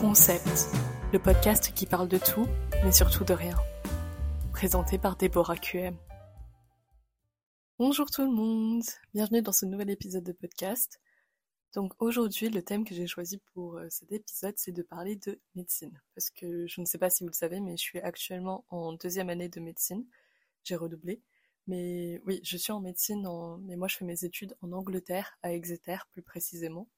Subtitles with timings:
[0.00, 0.70] Concept,
[1.12, 2.46] le podcast qui parle de tout,
[2.82, 3.54] mais surtout de rien.
[4.50, 5.94] Présenté par Déborah QM.
[7.78, 8.82] Bonjour tout le monde,
[9.12, 11.02] bienvenue dans ce nouvel épisode de podcast.
[11.74, 15.38] Donc aujourd'hui, le thème que j'ai choisi pour euh, cet épisode, c'est de parler de
[15.54, 16.00] médecine.
[16.14, 18.94] Parce que je ne sais pas si vous le savez, mais je suis actuellement en
[18.94, 20.06] deuxième année de médecine.
[20.64, 21.20] J'ai redoublé.
[21.66, 23.28] Mais oui, je suis en médecine,
[23.66, 26.88] mais moi je fais mes études en Angleterre, à Exeter plus précisément.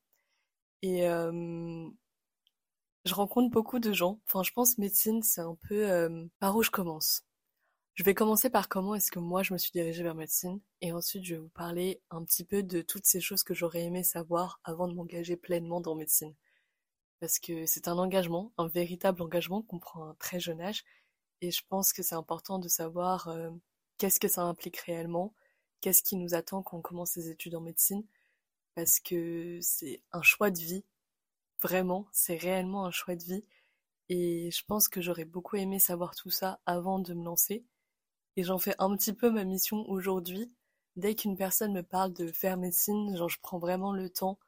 [0.82, 1.90] Et euh,
[3.04, 4.20] je rencontre beaucoup de gens.
[4.26, 7.24] Enfin, je pense médecine, c'est un peu euh, par où je commence.
[7.94, 10.92] Je vais commencer par comment est-ce que moi je me suis dirigée vers médecine et
[10.92, 14.02] ensuite je vais vous parler un petit peu de toutes ces choses que j'aurais aimé
[14.02, 16.34] savoir avant de m'engager pleinement dans médecine.
[17.20, 20.84] Parce que c'est un engagement, un véritable engagement qu'on prend à un très jeune âge
[21.42, 23.50] et je pense que c'est important de savoir euh,
[23.98, 25.34] qu'est-ce que ça implique réellement,
[25.82, 28.04] qu'est-ce qui nous attend quand on commence ses études en médecine
[28.74, 30.84] parce que c'est un choix de vie
[31.62, 33.44] Vraiment, c'est réellement un choix de vie.
[34.08, 37.64] Et je pense que j'aurais beaucoup aimé savoir tout ça avant de me lancer.
[38.36, 40.52] Et j'en fais un petit peu ma mission aujourd'hui.
[40.96, 44.38] Dès qu'une personne me parle de faire médecine, genre je prends vraiment le temps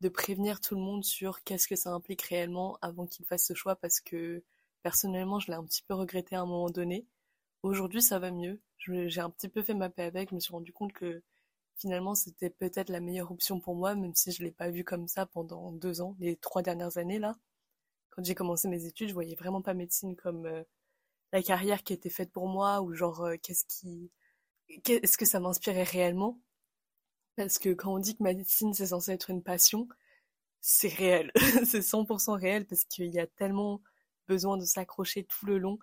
[0.00, 3.54] de prévenir tout le monde sur qu'est-ce que ça implique réellement avant qu'il fasse ce
[3.54, 4.44] choix parce que
[4.82, 7.06] personnellement je l'ai un petit peu regretté à un moment donné.
[7.62, 8.60] Aujourd'hui ça va mieux.
[8.78, 11.22] J'ai un petit peu fait ma paix avec, je me suis rendu compte que
[11.76, 15.08] finalement c'était peut-être la meilleure option pour moi, même si je l'ai pas vu comme
[15.08, 17.36] ça pendant deux ans, les trois dernières années là.
[18.10, 20.62] Quand j'ai commencé mes études, je voyais vraiment pas médecine comme euh,
[21.32, 24.10] la carrière qui était faite pour moi ou genre euh, qu'est-ce qui,
[24.84, 26.40] qu'est-ce que ça m'inspirait réellement?
[27.36, 29.88] Parce que quand on dit que médecine c'est censé être une passion,
[30.60, 31.30] c'est réel,
[31.66, 33.82] c'est 100% réel parce qu'il y a tellement
[34.28, 35.78] besoin de s'accrocher tout le long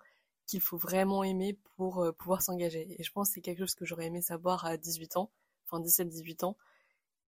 [0.46, 2.94] qu'il faut vraiment aimer pour euh, pouvoir s'engager.
[2.98, 5.30] Et je pense que c'est quelque chose que j'aurais aimé savoir à 18 ans
[5.66, 6.56] enfin 17-18 ans.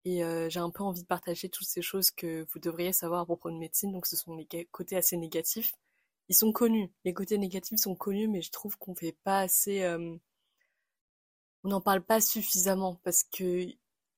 [0.05, 3.21] Et euh, j'ai un peu envie de partager toutes ces choses que vous devriez savoir
[3.21, 3.91] à propos de médecine.
[3.91, 5.73] Donc ce sont les côtés assez négatifs.
[6.29, 6.91] Ils sont connus.
[7.05, 9.83] Les côtés négatifs sont connus, mais je trouve qu'on fait pas assez.
[9.83, 10.15] Euh,
[11.63, 13.67] on n'en parle pas suffisamment parce que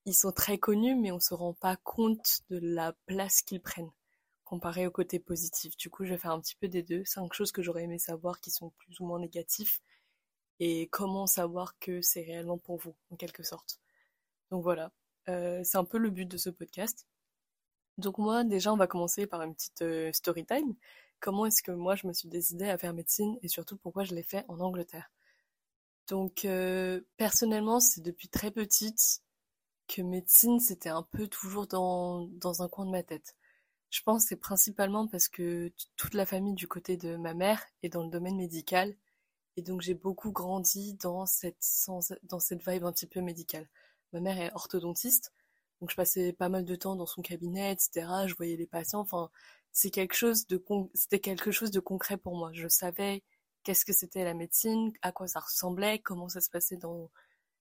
[0.06, 3.92] ils sont très connus, mais on se rend pas compte de la place qu'ils prennent
[4.44, 5.76] comparé au côté positif.
[5.78, 7.04] Du coup, je vais faire un petit peu des deux.
[7.06, 9.82] Cinq choses que j'aurais aimé savoir qui sont plus ou moins négatifs
[10.60, 13.83] et comment savoir que c'est réellement pour vous, en quelque sorte.
[14.54, 14.92] Donc voilà,
[15.30, 17.08] euh, c'est un peu le but de ce podcast.
[17.98, 20.76] Donc moi, déjà, on va commencer par une petite euh, story time.
[21.20, 24.14] Comment est-ce que moi, je me suis décidée à faire médecine et surtout pourquoi je
[24.14, 25.12] l'ai fait en Angleterre?
[26.08, 29.24] Donc euh, personnellement, c'est depuis très petite
[29.88, 32.30] que médecine, c'était un peu toujours dans,
[32.62, 33.36] un coin de ma tête.
[33.90, 37.66] Je pense que c'est principalement parce que toute la famille du côté de ma mère
[37.82, 38.96] est dans le domaine médical
[39.58, 41.66] et donc j'ai beaucoup grandi dans cette,
[42.22, 43.68] dans cette vibe un petit peu médicale.
[44.14, 45.34] Ma mère est orthodontiste,
[45.82, 48.08] donc je passais pas mal de temps dans son cabinet, etc.
[48.28, 49.00] Je voyais les patients.
[49.00, 49.30] Enfin,
[49.72, 50.64] c'est quelque chose de
[50.94, 52.52] c'était quelque chose de concret pour moi.
[52.54, 53.24] Je savais
[53.64, 57.12] qu'est-ce que c'était la médecine, à quoi ça ressemblait, comment ça se passait dans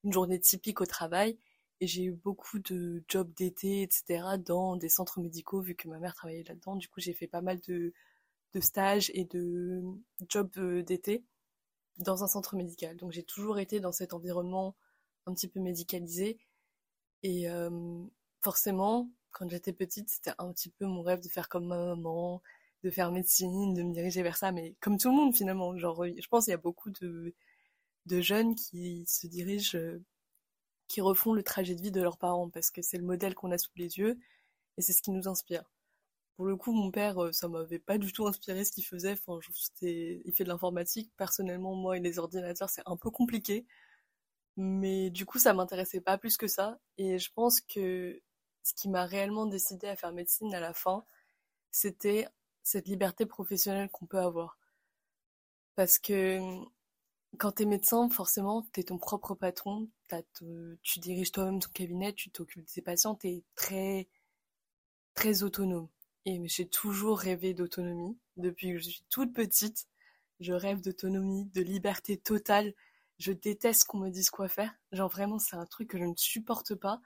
[0.05, 1.39] une journée typique au travail.
[1.81, 4.39] Et j'ai eu beaucoup de jobs d'été, etc.
[4.39, 6.77] dans des centres médicaux, vu que ma mère travaillait là-dedans.
[6.77, 7.93] Du coup, j'ai fait pas mal de,
[8.61, 9.83] stages et de
[10.29, 11.25] jobs euh, d'été
[11.99, 12.97] dans un centre médical.
[12.97, 14.77] Donc j'ai toujours été dans cet environnement
[15.27, 16.39] un petit peu médicalisé.
[17.23, 17.71] Et euh,
[18.43, 22.43] forcément, quand j'étais petite, c'était un petit peu mon rêve de faire comme ma maman,
[22.85, 25.77] de faire médecine, de me diriger vers ça, mais comme tout le monde finalement.
[25.79, 27.35] Genre, je pense qu'il y a beaucoup de,
[28.07, 30.03] de jeunes qui se dirigent, euh,
[30.89, 33.53] qui refont le trajet de vie de leurs parents, parce que c'est le modèle qu'on
[33.53, 34.19] a sous les yeux,
[34.79, 35.65] et c'est ce qui nous inspire.
[36.37, 39.13] Pour le coup, mon père, euh, ça m'avait pas du tout inspiré ce qu'il faisait.
[39.13, 39.39] Enfin,
[39.83, 41.13] il fait de l'informatique.
[41.17, 43.67] Personnellement, moi et les ordinateurs, c'est un peu compliqué.
[44.57, 46.79] Mais du coup, ça m'intéressait pas plus que ça.
[46.99, 48.21] Et je pense que
[48.63, 51.05] ce qui m'a réellement décidé à faire médecine à la fin,
[51.71, 52.29] c'était
[52.63, 54.59] cette liberté professionnelle qu'on peut avoir.
[55.75, 56.39] Parce que
[57.39, 59.89] quand t'es médecin, forcément, t'es ton propre patron,
[60.83, 64.09] tu diriges toi-même ton cabinet, tu t'occupes de tes patients, t'es très,
[65.15, 65.89] très autonome.
[66.27, 68.19] Et j'ai toujours rêvé d'autonomie.
[68.37, 69.89] Depuis que je suis toute petite,
[70.41, 72.75] je rêve d'autonomie, de liberté totale
[73.23, 74.75] je déteste qu'on me dise quoi faire.
[74.91, 77.01] Genre vraiment, c'est un truc que je ne supporte pas,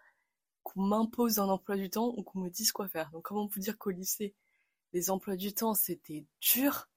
[0.62, 3.10] qu'on m'impose un emploi du temps ou qu'on me dise quoi faire.
[3.10, 4.34] Donc comment peut dire qu'au lycée,
[4.94, 6.88] les emplois du temps, c'était dur?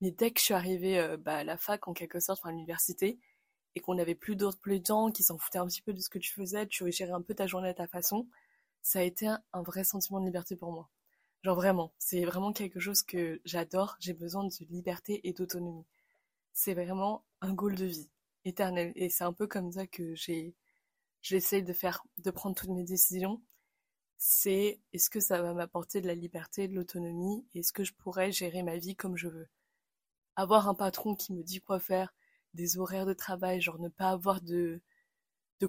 [0.00, 2.50] Mais dès que je suis arrivée euh, bah, à la fac, en quelque sorte, enfin
[2.50, 3.18] à l'université,
[3.74, 6.08] et qu'on n'avait plus d'autres de temps, qui s'en foutaient un petit peu de ce
[6.08, 8.26] que tu faisais, tu gérais un peu ta journée à ta façon,
[8.82, 10.88] ça a été un vrai sentiment de liberté pour moi.
[11.42, 15.86] Genre vraiment, c'est vraiment quelque chose que j'adore, j'ai besoin de liberté et d'autonomie.
[16.52, 18.08] C'est vraiment un goal de vie.
[18.96, 20.54] Et c'est un peu comme ça que j'ai,
[21.22, 23.42] j'essaye de faire, de prendre toutes mes décisions.
[24.18, 27.94] c'est est-ce que ça va m'apporter de la liberté, de l'autonomie, et est-ce que je
[27.94, 29.48] pourrais gérer ma vie comme je veux?
[30.36, 32.14] Avoir un patron qui me dit quoi faire,
[32.54, 34.80] des horaires de travail, genre ne pas avoir de,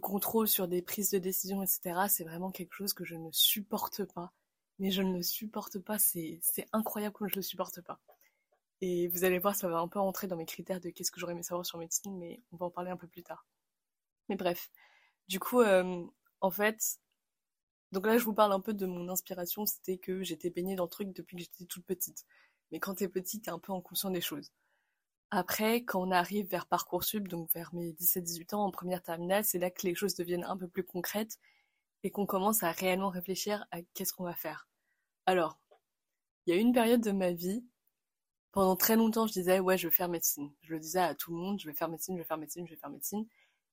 [0.02, 4.06] contrôle sur des prises de décision, etc., c'est vraiment quelque chose que je ne supporte
[4.14, 4.34] pas.
[4.80, 6.40] Mais je ne le supporte pas, c'est
[6.74, 8.00] incroyable comme je le supporte pas.
[8.82, 11.20] Et vous allez voir, ça va un peu rentrer dans mes critères de qu'est-ce que
[11.20, 13.46] j'aurais aimé savoir sur médecine, mais on va en parler un peu plus tard.
[14.30, 14.70] Mais bref,
[15.28, 16.06] du coup, euh,
[16.42, 17.00] en fait,
[17.92, 20.86] donc là je vous parle un peu de mon inspiration, c'était que j'étais baignée dans
[20.86, 22.26] le truc depuis que j'étais toute petite.
[22.72, 24.52] Mais quand t'es petite, t'es un peu en conscient des choses.
[25.32, 29.60] Après, quand on arrive vers Parcoursup, donc vers mes 17-18 ans en première terminale, c'est
[29.60, 31.38] là que les choses deviennent un peu plus concrètes
[32.04, 34.68] et qu'on commence à réellement réfléchir à qu'est-ce qu'on va faire.
[35.26, 35.60] Alors,
[36.46, 37.64] il y a une période de ma vie,
[38.52, 40.52] pendant très longtemps, je disais ouais, je vais faire médecine.
[40.62, 42.66] Je le disais à tout le monde, je vais faire médecine, je vais faire médecine,
[42.68, 43.26] je vais faire médecine.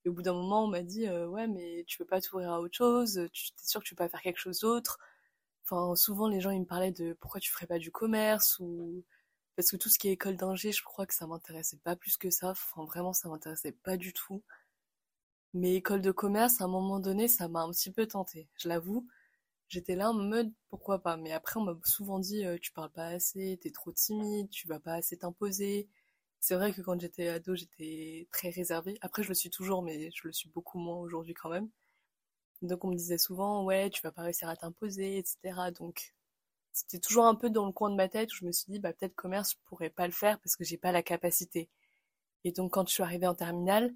[0.04, 2.52] Et au bout d'un moment, on m'a dit euh, ouais, mais tu veux pas t'ouvrir
[2.52, 4.98] à autre chose, tu es sûr que tu peux pas faire quelque chose d'autre.
[5.64, 9.04] Enfin, souvent les gens ils me parlaient de pourquoi tu ferais pas du commerce ou
[9.56, 12.16] parce que tout ce qui est école d'ingé, je crois que ça m'intéressait pas plus
[12.18, 12.50] que ça.
[12.50, 14.42] Enfin, vraiment, ça m'intéressait pas du tout.
[15.54, 18.48] Mais école de commerce, à un moment donné, ça m'a un petit peu tenté.
[18.58, 19.06] Je l'avoue.
[19.68, 21.16] J'étais là en mode pourquoi pas?
[21.16, 24.66] Mais après, on m'a souvent dit euh, tu parles pas assez, t'es trop timide, tu
[24.68, 25.88] vas pas assez t'imposer.
[26.40, 28.98] C'est vrai que quand j'étais ado, j'étais très réservée.
[29.02, 31.68] Après, je le suis toujours, mais je le suis beaucoup moins aujourd'hui quand même.
[32.62, 35.70] Donc on me disait souvent ouais, tu vas pas réussir à t'imposer, etc.
[35.72, 36.14] Donc
[36.72, 38.78] c'était toujours un peu dans le coin de ma tête où je me suis dit
[38.80, 41.68] bah peut-être commerce je pourrais pas le faire parce que j'ai pas la capacité.
[42.44, 43.94] Et donc quand je suis arrivée en terminale,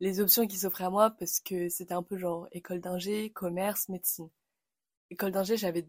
[0.00, 3.88] les options qui s'offraient à moi parce que c'était un peu genre école d'ingé, commerce,
[3.88, 4.30] médecine.
[5.10, 5.86] École d'ingé, j'avais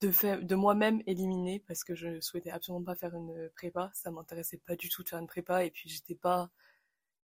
[0.00, 4.76] de, moi-même éliminé parce que je souhaitais absolument pas faire une prépa, ça m'intéressait pas
[4.76, 6.50] du tout de faire une prépa et puis j'étais pas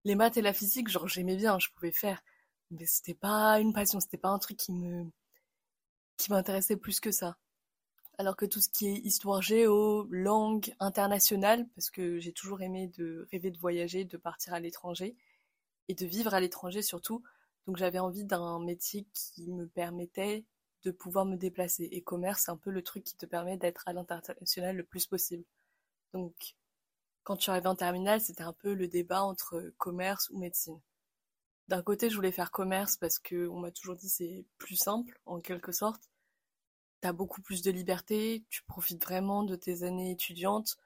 [0.04, 2.22] les maths et la physique, genre j'aimais bien, je pouvais faire.
[2.72, 5.06] Mais c'était pas une passion, c'était pas un truc qui me
[6.18, 7.38] qui m'intéressait plus que ça.
[8.18, 12.88] Alors que tout ce qui est histoire géo, langue internationale, parce que j'ai toujours aimé
[12.98, 15.16] de rêver de voyager, de partir à l'étranger,
[15.88, 17.24] et de vivre à l'étranger surtout.
[17.68, 20.46] Donc j'avais envie d'un métier qui me permettait
[20.84, 21.90] de pouvoir me déplacer.
[21.92, 25.08] Et commerce, c'est un peu le truc qui te permet d'être à l'international le plus
[25.08, 25.44] possible.
[26.14, 26.56] Donc
[27.24, 30.80] quand je suis arrivée en terminale, c'était un peu le débat entre commerce ou médecine.
[31.68, 35.20] D'un côté, je voulais faire commerce parce que on m'a toujours dit c'est plus simple,
[35.26, 36.10] en quelque sorte
[37.02, 40.78] t'as beaucoup plus de liberté, tu profites vraiment de tes années étudiantes,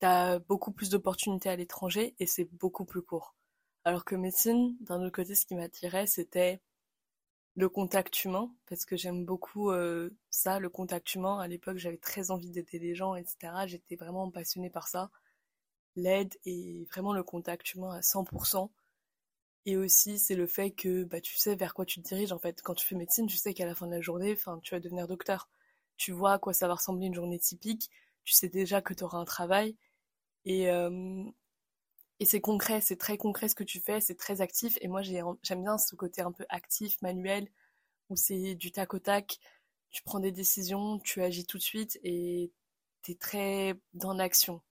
[0.00, 3.34] t'as beaucoup plus d'opportunités à l'étranger et c'est beaucoup plus court.
[3.84, 6.60] Alors que médecine, d'un autre côté, ce qui m'attirait, c'était
[7.56, 11.38] le contact humain, parce que j'aime beaucoup euh, ça, le contact humain.
[11.40, 13.66] À l'époque, j'avais très envie d'aider les gens, etc.
[13.66, 15.10] J'étais vraiment passionnée par ça.
[15.96, 18.70] L'aide et vraiment le contact humain à 100%.
[19.66, 22.32] Et aussi, c'est le fait que bah, tu sais vers quoi tu te diriges.
[22.32, 24.60] En fait, quand tu fais médecine, tu sais qu'à la fin de la journée, enfin,
[24.62, 25.48] tu vas devenir docteur.
[25.96, 27.90] Tu vois à quoi ça va ressembler une journée typique.
[28.24, 29.76] Tu sais déjà que tu auras un travail.
[30.46, 31.24] Et, euh,
[32.20, 34.78] et c'est concret, c'est très concret ce que tu fais, c'est très actif.
[34.80, 37.48] Et moi, j'aime bien ce côté un peu actif, manuel,
[38.10, 39.38] où c'est du tac au tac.
[39.90, 42.52] Tu prends des décisions, tu agis tout de suite et
[43.02, 44.62] tu es très dans l'action.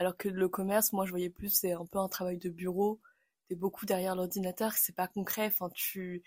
[0.00, 3.00] Alors que le commerce, moi, je voyais plus, c'est un peu un travail de bureau
[3.48, 6.22] t'es beaucoup derrière l'ordinateur, c'est pas concret, enfin tu,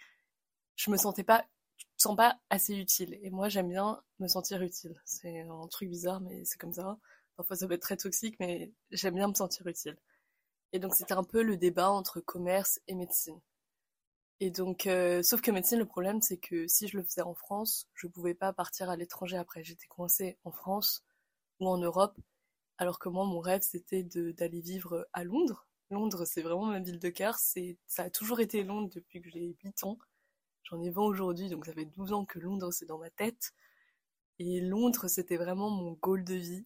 [0.75, 1.45] je me sentais pas,
[1.77, 3.19] tu te sens pas assez utile.
[3.23, 4.99] Et moi j'aime bien me sentir utile.
[5.05, 6.97] C'est un truc bizarre, mais c'est comme ça.
[7.37, 9.97] Parfois ça peut être très toxique, mais j'aime bien me sentir utile.
[10.73, 13.39] Et donc c'était un peu le débat entre commerce et médecine.
[14.39, 17.35] Et donc, euh, sauf que médecine, le problème, c'est que si je le faisais en
[17.35, 19.63] France, je pouvais pas partir à l'étranger après.
[19.63, 21.03] J'étais coincée en France
[21.59, 22.17] ou en Europe,
[22.79, 26.99] alors que moi, mon rêve, c'était d'aller vivre à Londres, Londres, c'est vraiment ma ville
[26.99, 27.37] de cœur.
[27.37, 29.97] Ça a toujours été Londres depuis que j'ai 8 ans.
[30.63, 33.53] J'en ai 20 aujourd'hui, donc ça fait 12 ans que Londres, c'est dans ma tête.
[34.39, 36.65] Et Londres, c'était vraiment mon goal de vie.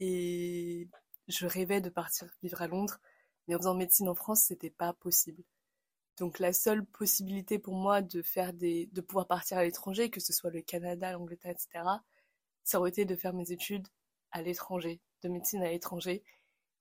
[0.00, 0.88] Et
[1.28, 2.98] je rêvais de partir vivre à Londres.
[3.46, 5.42] Mais en faisant médecine en France, c'était pas possible.
[6.18, 10.20] Donc la seule possibilité pour moi de faire des, de pouvoir partir à l'étranger, que
[10.20, 11.84] ce soit le Canada, l'Angleterre, etc.,
[12.62, 13.88] ça aurait été de faire mes études
[14.30, 16.22] à l'étranger, de médecine à l'étranger.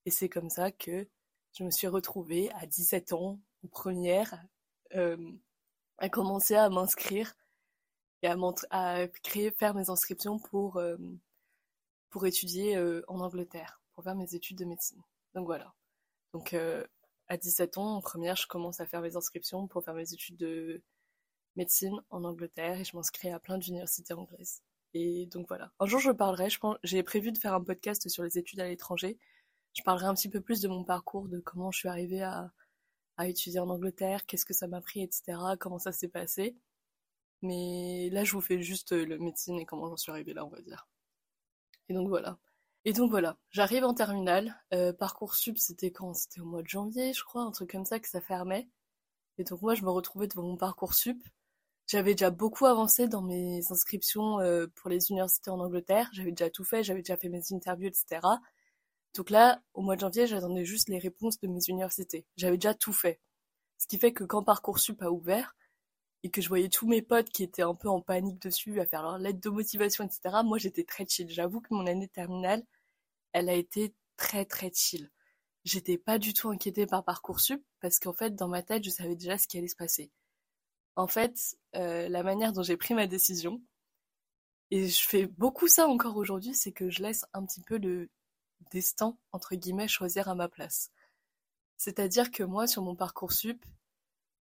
[0.06, 1.08] Et c'est comme ça que
[1.54, 3.40] je me suis retrouvée à 17 ans,
[3.72, 4.44] première,
[4.96, 5.32] euh,
[5.98, 7.36] à commencer à m'inscrire
[8.22, 8.38] et à,
[8.70, 10.98] à, créer, faire mes inscriptions pour, euh,
[12.10, 15.02] pour étudier euh, en Angleterre, pour faire mes études de médecine.
[15.34, 15.74] Donc voilà.
[16.34, 16.56] Donc
[17.28, 20.38] à 17 ans, en première, je commence à faire mes inscriptions pour faire mes études
[20.38, 20.82] de
[21.56, 24.62] médecine en Angleterre et je m'inscris à plein d'universités anglaises.
[24.94, 25.72] Et donc voilà.
[25.80, 28.60] Un jour, je parlerai, je pense, j'ai prévu de faire un podcast sur les études
[28.60, 29.18] à l'étranger
[29.74, 32.52] je parlerai un petit peu plus de mon parcours, de comment je suis arrivée à,
[33.18, 36.56] à étudier en Angleterre, qu'est-ce que ça m'a pris, etc., comment ça s'est passé.
[37.42, 40.50] Mais là, je vous fais juste le médecine et comment j'en suis arrivée là, on
[40.50, 40.88] va dire.
[41.90, 42.38] Et donc voilà.
[42.86, 44.56] Et donc voilà, j'arrive en terminale.
[44.74, 46.14] Euh, Parcoursup, c'était quand?
[46.14, 48.68] C'était au mois de janvier, je crois, un truc comme ça que ça fermait.
[49.38, 51.22] Et donc moi, je me retrouvais devant mon Parcoursup.
[51.88, 56.10] J'avais déjà beaucoup avancé dans mes inscriptions euh, pour les universités en Angleterre.
[56.14, 58.22] J'avais déjà tout fait, j'avais déjà fait mes interviews, etc.
[59.16, 62.26] Donc là, au mois de janvier, j'attendais juste les réponses de mes universités.
[62.38, 63.20] J'avais déjà tout fait.
[63.78, 65.56] Ce qui fait que quand Parcoursup a ouvert,
[66.24, 68.86] et que je voyais tous mes potes qui étaient un peu en panique dessus, à
[68.86, 71.30] faire leur lettre de motivation, etc., moi j'étais très chill.
[71.30, 72.64] J'avoue que mon année terminale,
[73.34, 75.12] elle a été très très chill.
[75.66, 79.16] J'étais pas du tout inquiétée par Parcoursup, parce qu'en fait, dans ma tête, je savais
[79.16, 80.12] déjà ce qui allait se passer.
[80.96, 83.62] En fait, euh, la manière dont j'ai pris ma décision,
[84.72, 88.10] et je fais beaucoup ça encore aujourd'hui, c'est que je laisse un petit peu le
[88.72, 90.92] destin, entre guillemets, choisir à ma place.
[91.78, 93.64] C'est-à-dire que moi, sur mon Parcoursup,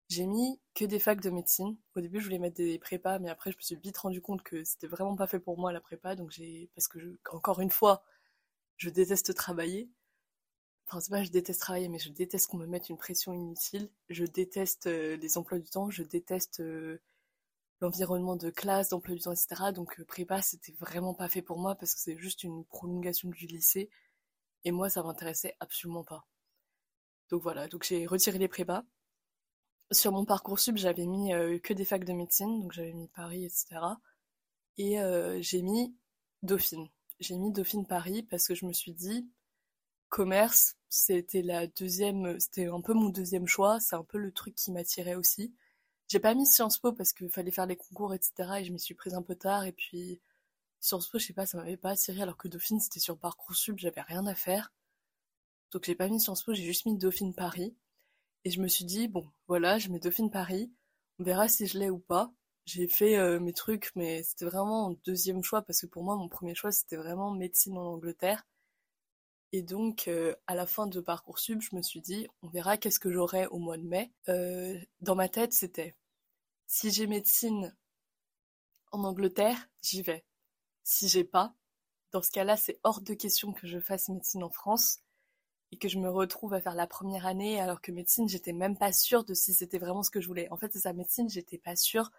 [0.09, 1.77] j'ai mis que des facs de médecine.
[1.95, 4.41] Au début, je voulais mettre des prépas, mais après, je me suis vite rendu compte
[4.43, 6.15] que c'était vraiment pas fait pour moi la prépa.
[6.15, 8.03] Donc j'ai, parce que encore une fois,
[8.77, 9.89] je déteste travailler.
[10.87, 13.89] Enfin, c'est pas je déteste travailler, mais je déteste qu'on me mette une pression inutile.
[14.09, 15.89] Je déteste euh, les emplois du temps.
[15.89, 17.01] Je déteste euh,
[17.81, 19.71] l'environnement de classe, d'emploi du temps, etc.
[19.73, 23.29] Donc euh, prépa, c'était vraiment pas fait pour moi parce que c'est juste une prolongation
[23.29, 23.89] du lycée.
[24.63, 26.25] Et moi, ça m'intéressait absolument pas.
[27.29, 28.83] Donc voilà, donc j'ai retiré les prépas.
[29.91, 31.31] Sur mon parcours sub, j'avais mis
[31.61, 33.79] que des facs de médecine, donc j'avais mis Paris, etc.
[34.77, 34.97] Et
[35.41, 35.95] j'ai mis
[36.43, 36.89] Dauphine.
[37.19, 39.27] J'ai mis Dauphine Paris parce que je me suis dit,
[40.09, 44.55] commerce, c'était la deuxième, c'était un peu mon deuxième choix, c'est un peu le truc
[44.55, 45.53] qui m'attirait aussi.
[46.07, 48.59] J'ai pas mis Sciences Po parce qu'il fallait faire les concours, etc.
[48.59, 49.65] Et je m'y suis prise un peu tard.
[49.65, 50.21] Et puis
[50.79, 53.77] Sciences Po, je sais pas, ça m'avait pas attiré alors que Dauphine, c'était sur Parcoursup,
[53.77, 54.71] j'avais rien à faire.
[55.71, 57.75] Donc j'ai pas mis Sciences Po, j'ai juste mis Dauphine Paris.
[58.45, 60.71] Et je me suis dit, bon, voilà, je mets Dauphine Paris,
[61.19, 62.31] on verra si je l'ai ou pas.
[62.67, 66.17] J'ai fait euh, mes trucs, mais c'était vraiment un deuxième choix, parce que pour moi,
[66.17, 68.45] mon premier choix, c'était vraiment médecine en Angleterre.
[69.53, 72.99] Et donc, euh, à la fin de Parcoursup, je me suis dit, on verra qu'est-ce
[72.99, 74.11] que j'aurai au mois de mai.
[74.27, 75.95] Euh, dans ma tête, c'était,
[76.67, 77.73] si j'ai médecine
[78.91, 80.25] en Angleterre, j'y vais.
[80.83, 81.53] Si j'ai pas,
[82.11, 84.99] dans ce cas-là, c'est hors de question que je fasse médecine en France
[85.71, 88.77] et que je me retrouve à faire la première année alors que médecine, j'étais même
[88.77, 90.49] pas sûre de si c'était vraiment ce que je voulais.
[90.51, 92.11] En fait, c'est ça, médecine, j'étais pas sûre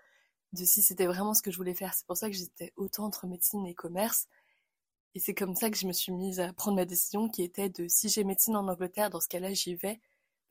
[0.53, 1.95] de si c'était vraiment ce que je voulais faire.
[1.95, 4.27] C'est pour ça que j'étais autant entre médecine et commerce.
[5.15, 7.69] Et c'est comme ça que je me suis mise à prendre ma décision qui était
[7.69, 10.01] de si j'ai médecine en Angleterre, dans ce cas-là, j'y vais.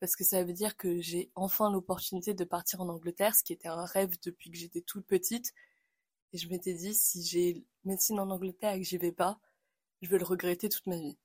[0.00, 3.52] Parce que ça veut dire que j'ai enfin l'opportunité de partir en Angleterre, ce qui
[3.52, 5.52] était un rêve depuis que j'étais toute petite.
[6.32, 9.40] Et je m'étais dit, si j'ai médecine en Angleterre et que j'y vais pas,
[10.02, 11.18] je vais le regretter toute ma vie.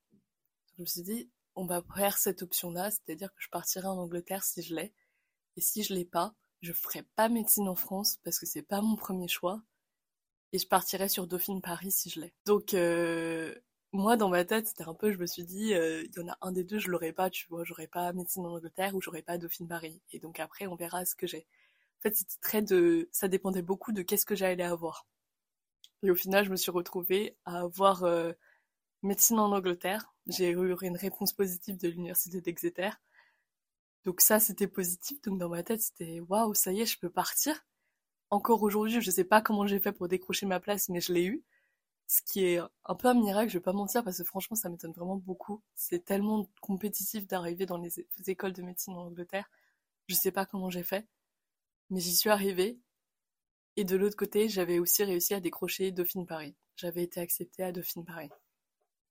[0.78, 4.44] Je me suis dit, on va faire cette option-là, c'est-à-dire que je partirai en Angleterre
[4.44, 4.94] si je l'ai.
[5.56, 8.82] Et si je l'ai pas, je ferai pas médecine en France parce que c'est pas
[8.82, 9.62] mon premier choix.
[10.54, 12.34] Et je partirai sur Dauphine Paris si je l'ai.
[12.46, 13.54] Donc euh,
[13.92, 16.30] moi dans ma tête c'était un peu, je me suis dit, euh, il y en
[16.30, 19.02] a un des deux, je l'aurais pas, tu vois, j'aurais pas médecine en Angleterre ou
[19.02, 20.02] j'aurais pas Dauphine Paris.
[20.12, 21.46] Et donc après on verra ce que j'ai.
[22.00, 25.06] En fait c'était très de, ça dépendait beaucoup de qu'est-ce que j'allais avoir.
[26.04, 28.32] Et au final je me suis retrouvée à avoir euh,
[29.02, 30.14] médecine en Angleterre.
[30.28, 32.92] J'ai eu une réponse positive de l'université d'Exeter.
[34.06, 35.22] Donc ça, c'était positif.
[35.22, 37.66] Donc dans ma tête, c'était waouh, ça y est, je peux partir.
[38.30, 41.26] Encore aujourd'hui, je sais pas comment j'ai fait pour décrocher ma place, mais je l'ai
[41.26, 41.44] eu.
[42.08, 44.70] Ce qui est un peu un miracle, je vais pas mentir, parce que franchement, ça
[44.70, 45.62] m'étonne vraiment beaucoup.
[45.76, 47.92] C'est tellement compétitif d'arriver dans les
[48.28, 49.50] écoles de médecine en Angleterre.
[50.08, 51.08] Je sais pas comment j'ai fait,
[51.90, 52.80] mais j'y suis arrivée.
[53.78, 56.56] Et de l'autre côté, j'avais aussi réussi à décrocher Dauphine Paris.
[56.76, 58.30] J'avais été acceptée à Dauphine Paris.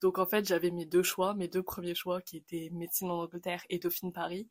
[0.00, 3.22] Donc en fait, j'avais mes deux choix, mes deux premiers choix qui étaient médecine en
[3.22, 4.48] Angleterre et Dauphine Paris.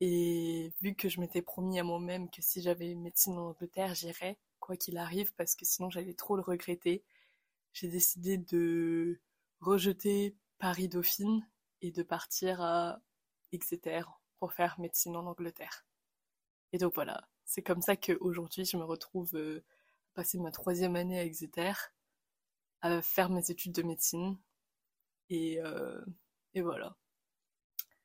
[0.00, 4.38] Et vu que je m'étais promis à moi-même que si j'avais médecine en Angleterre, j'irais,
[4.58, 7.04] quoi qu'il arrive, parce que sinon j'allais trop le regretter,
[7.72, 9.20] j'ai décidé de
[9.60, 11.46] rejeter Paris-Dauphine
[11.82, 13.00] et de partir à
[13.52, 14.02] Exeter
[14.38, 15.86] pour faire médecine en Angleterre.
[16.72, 19.64] Et donc voilà, c'est comme ça qu'aujourd'hui je me retrouve euh,
[20.14, 21.72] à passer ma troisième année à Exeter,
[22.82, 24.38] à faire mes études de médecine,
[25.32, 26.04] euh,
[26.54, 26.96] et, voilà.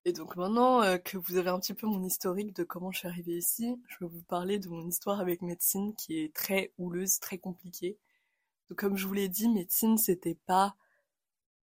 [0.06, 3.00] Et donc maintenant euh, que vous avez un petit peu mon historique de comment je
[3.00, 6.72] suis arrivée ici, je vais vous parler de mon histoire avec médecine qui est très
[6.78, 7.98] houleuse, très compliquée.
[8.70, 10.76] Donc comme je vous l'ai dit, médecine c'était pas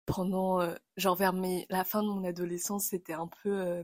[0.05, 1.33] pendant euh, genre vers
[1.69, 3.83] la fin de mon adolescence, c'était un peu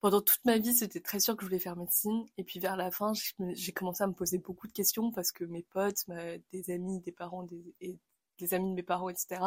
[0.00, 2.76] pendant toute ma vie, c'était très sûr que je voulais faire médecine et puis vers
[2.76, 3.12] la fin,
[3.54, 6.04] j'ai commencé à me poser beaucoup de questions parce que mes potes,
[6.52, 9.40] des amis, des parents des amis de mes parents, etc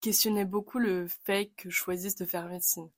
[0.00, 2.90] questionnaient beaucoup le fait que je choisisse de faire médecine.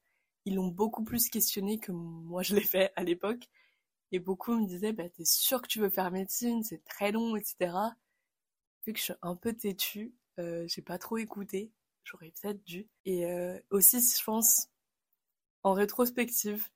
[0.45, 3.49] Ils l'ont beaucoup plus questionné que moi je l'ai fait à l'époque.
[4.13, 7.35] Et beaucoup me disaient, bah, t'es sûr que tu veux faire médecine, c'est très long,
[7.37, 7.97] etc.
[8.87, 11.73] Vu que je suis un peu têtue, euh, j'ai pas trop écouté.
[12.05, 12.89] J'aurais peut-être dû.
[13.05, 14.69] Et euh, aussi, je pense,
[15.63, 16.69] en rétrospective,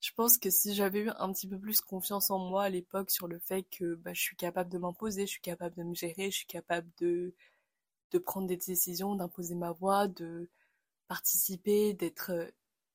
[0.00, 3.10] je pense que si j'avais eu un petit peu plus confiance en moi à l'époque
[3.10, 5.94] sur le fait que bah, je suis capable de m'imposer, je suis capable de me
[5.94, 7.34] gérer, je suis capable de,
[8.12, 10.48] de prendre des décisions, d'imposer ma voix, de
[11.08, 12.32] participer, d'être...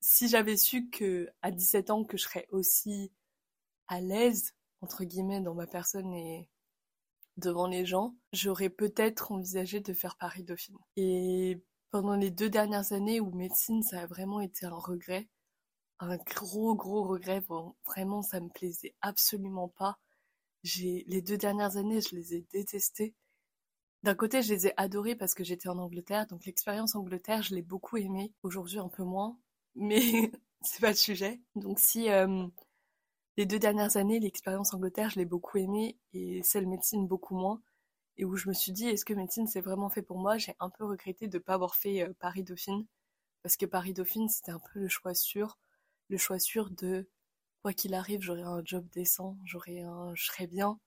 [0.07, 3.11] Si j'avais su que à 17 ans que je serais aussi
[3.87, 6.47] à l'aise, entre guillemets, dans ma personne et
[7.37, 10.77] devant les gens, j'aurais peut-être envisagé de faire Paris-Dauphine.
[10.95, 11.59] Et
[11.89, 15.27] pendant les deux dernières années où médecine, ça a vraiment été un regret,
[15.99, 19.97] un gros gros regret, bon, vraiment ça me plaisait absolument pas.
[20.61, 23.15] J'ai les deux dernières années, je les ai détestées.
[24.03, 27.55] D'un côté, je les ai adorées parce que j'étais en Angleterre, donc l'expérience Angleterre, je
[27.55, 28.31] l'ai beaucoup aimée.
[28.43, 29.35] Aujourd'hui, un peu moins,
[29.75, 29.99] mais
[30.61, 31.41] c'est pas le sujet.
[31.55, 32.47] Donc si euh,
[33.37, 37.61] les deux dernières années, l'expérience Angleterre, je l'ai beaucoup aimée et celle médecine beaucoup moins.
[38.17, 40.37] Et où je me suis dit, est-ce que médecine c'est vraiment fait pour moi?
[40.37, 42.85] J'ai un peu regretté de ne pas avoir fait euh, Paris-Dauphine.
[43.43, 45.59] Parce que Paris-Dauphine, c'était un peu le choix sûr.
[46.09, 47.07] Le choix sûr de,
[47.65, 50.79] quoi qu'il arrive, j'aurai un job décent, j'aurai un, je serai bien.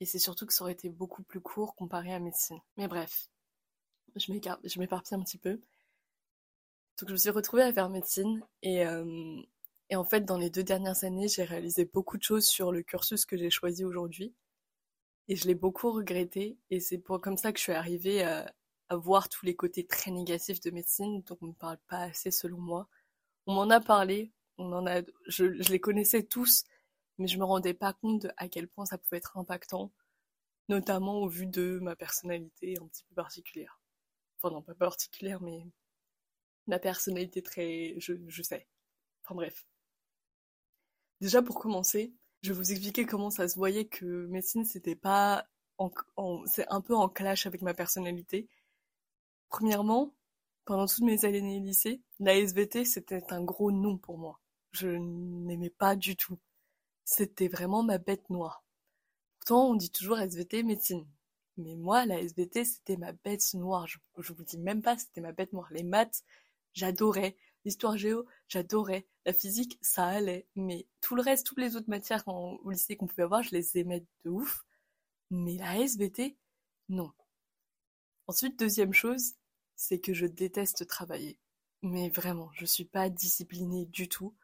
[0.00, 2.60] Et c'est surtout que ça aurait été beaucoup plus court comparé à médecine.
[2.76, 3.28] Mais bref,
[4.14, 5.62] je m'éparpille un petit peu.
[6.98, 9.42] Donc je me suis retrouvée à faire médecine et euh,
[9.90, 12.82] et en fait, dans les deux dernières années, j'ai réalisé beaucoup de choses sur le
[12.82, 14.34] cursus que j'ai choisi aujourd'hui.
[15.28, 16.58] Et je l'ai beaucoup regretté.
[16.70, 18.52] Et c'est pour comme ça que je suis arrivée à,
[18.90, 22.58] voir tous les côtés très négatifs de médecine, dont on ne parle pas assez selon
[22.58, 22.88] moi.
[23.46, 26.64] On m'en a parlé, on en a, je, les connaissais tous,
[27.18, 29.92] mais je me rendais pas compte de à quel point ça pouvait être impactant,
[30.68, 33.80] notamment au vu de ma personnalité un petit peu particulière.
[34.38, 35.66] Enfin non, pas particulière, mais
[36.66, 38.66] ma personnalité très, je, sais.
[39.24, 39.66] Enfin bref.
[41.20, 45.46] Déjà pour commencer, je vais vous expliquer comment ça se voyait que médecine c'était pas
[46.46, 48.48] c'est un peu en clash avec ma personnalité.
[49.48, 50.14] Premièrement,
[50.64, 54.40] pendant toutes mes années lycée, la SVT c'était un gros non pour moi.
[54.72, 56.38] Je n'aimais pas du tout.
[57.04, 58.64] C'était vraiment ma bête noire.
[59.38, 61.06] Pourtant, on dit toujours SVT médecine.
[61.56, 63.86] Mais moi, la SVT, c'était ma bête noire.
[63.86, 65.68] Je, je vous dis même pas, c'était ma bête noire.
[65.70, 66.24] Les maths,
[66.74, 67.36] j'adorais.
[67.64, 69.06] L'histoire géo, j'adorais.
[69.24, 70.46] La physique, ça allait.
[70.54, 73.78] Mais tout le reste, toutes les autres matières au lycée qu'on pouvait avoir, je les
[73.78, 74.64] aimais de ouf.
[75.30, 76.36] Mais la SVT,
[76.90, 77.12] non.
[78.26, 79.32] Ensuite, deuxième chose,
[79.76, 81.38] c'est que je déteste travailler.
[81.82, 84.34] Mais vraiment, je suis pas disciplinée du tout.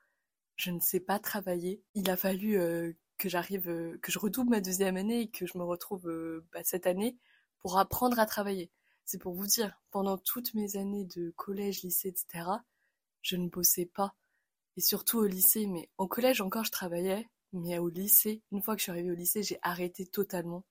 [0.57, 1.83] Je ne sais pas travailler.
[1.95, 5.47] Il a fallu euh, que j'arrive, euh, que je redouble ma deuxième année et que
[5.47, 7.17] je me retrouve euh, bah, cette année
[7.61, 8.71] pour apprendre à travailler.
[9.05, 12.45] C'est pour vous dire, pendant toutes mes années de collège, lycée, etc.,
[13.23, 14.15] je ne bossais pas.
[14.77, 18.75] Et surtout au lycée, mais au collège encore je travaillais, mais au lycée, une fois
[18.75, 20.65] que je suis arrivée au lycée, j'ai arrêté totalement.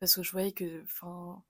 [0.00, 1.42] Parce que je voyais que, enfin,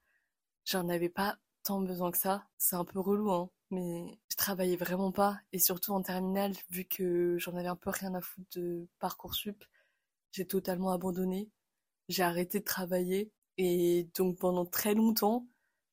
[0.65, 2.47] j'en avais pas tant besoin que ça.
[2.59, 5.41] C'est un peu relou, hein, mais je travaillais vraiment pas.
[5.53, 9.65] Et surtout en terminale, vu que j'en avais un peu rien à foutre de Parcoursup,
[10.33, 11.51] j'ai totalement abandonné.
[12.09, 13.33] J'ai arrêté de travailler.
[13.59, 15.47] Et donc pendant très longtemps,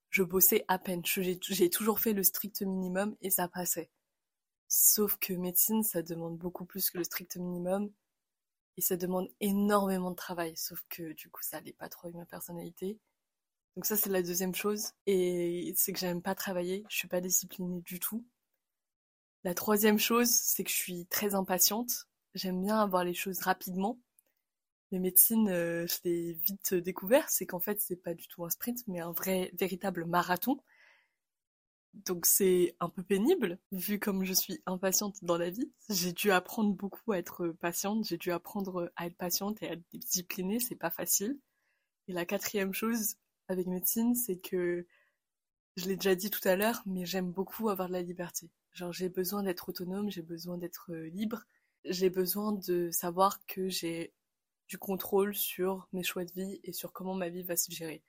[0.10, 1.02] je bossais à peine.
[1.06, 3.90] J'ai toujours fait le strict minimum et ça passait.
[4.68, 7.92] Sauf que médecine, ça demande beaucoup plus que le strict minimum.
[8.78, 10.56] Et ça demande énormément de travail.
[10.56, 12.98] Sauf que du coup, ça allait pas trop avec ma personnalité.
[13.76, 14.92] Donc ça, c'est la deuxième chose.
[15.06, 16.86] Et c'est que j'aime pas travailler.
[16.90, 18.26] Je suis pas disciplinée du tout.
[19.44, 22.08] La troisième chose, c'est que je suis très impatiente.
[22.36, 24.00] J'aime bien avoir les choses rapidement.
[24.92, 28.50] Mais médecine, euh, je l'ai vite découvert, c'est qu'en fait, c'est pas du tout un
[28.50, 30.60] sprint, mais un vrai, véritable marathon.
[31.94, 35.72] Donc c'est un peu pénible, vu comme je suis impatiente dans la vie.
[35.90, 39.74] J'ai dû apprendre beaucoup à être patiente, j'ai dû apprendre à être patiente et à
[39.74, 41.40] être disciplinée, c'est pas facile.
[42.08, 43.16] Et la quatrième chose
[43.48, 44.86] avec médecine, c'est que,
[45.78, 48.50] je l'ai déjà dit tout à l'heure, mais j'aime beaucoup avoir de la liberté.
[48.74, 51.46] Genre j'ai besoin d'être autonome, j'ai besoin d'être libre,
[51.86, 54.14] j'ai besoin de savoir que j'ai
[54.70, 58.04] du contrôle sur mes choix de vie et sur comment ma vie va se gérer.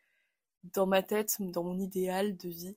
[0.62, 2.76] Dans ma tête, dans mon idéal de vie,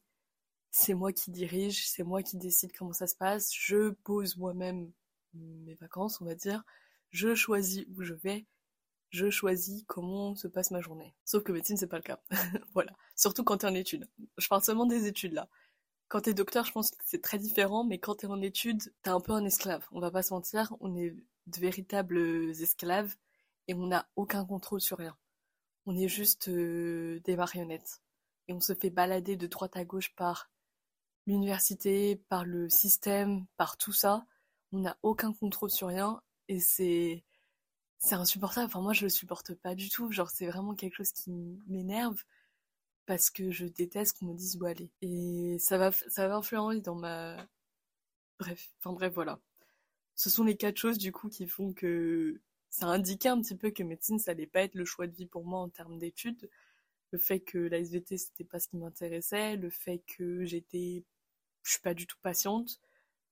[0.71, 4.91] c'est moi qui dirige, c'est moi qui décide comment ça se passe, je pose moi-même
[5.33, 6.63] mes vacances, on va dire,
[7.11, 8.45] je choisis où je vais,
[9.09, 11.13] je choisis comment se passe ma journée.
[11.25, 12.19] Sauf que médecine, c'est pas le cas.
[12.73, 12.93] voilà.
[13.15, 14.07] Surtout quand t'es en études.
[14.37, 15.49] Je parle seulement des études là.
[16.07, 19.09] Quand t'es docteur, je pense que c'est très différent, mais quand t'es en études, t'es
[19.09, 19.85] un peu un esclave.
[19.91, 21.11] On va pas se mentir, on est
[21.47, 23.15] de véritables esclaves
[23.67, 25.17] et on n'a aucun contrôle sur rien.
[25.85, 28.01] On est juste euh, des marionnettes.
[28.47, 30.49] Et on se fait balader de droite à gauche par
[31.27, 34.25] l'université, par le système, par tout ça,
[34.73, 37.23] on n'a aucun contrôle sur rien et c'est
[37.99, 38.65] c'est insupportable.
[38.65, 40.11] Enfin, moi, je le supporte pas du tout.
[40.11, 41.31] Genre, c'est vraiment quelque chose qui
[41.67, 42.21] m'énerve
[43.05, 44.91] parce que je déteste qu'on me dise où aller.
[45.01, 47.47] Et ça va, ça va influencer dans ma.
[48.39, 49.39] Bref, enfin bref, voilà.
[50.15, 52.41] Ce sont les quatre choses du coup qui font que
[52.73, 55.27] ça indiquait un petit peu que médecine, ça allait pas être le choix de vie
[55.27, 56.49] pour moi en termes d'études.
[57.11, 61.05] Le fait que la SVT, c'était pas ce qui m'intéressait, le fait que j'étais,
[61.61, 62.81] je suis pas du tout patiente,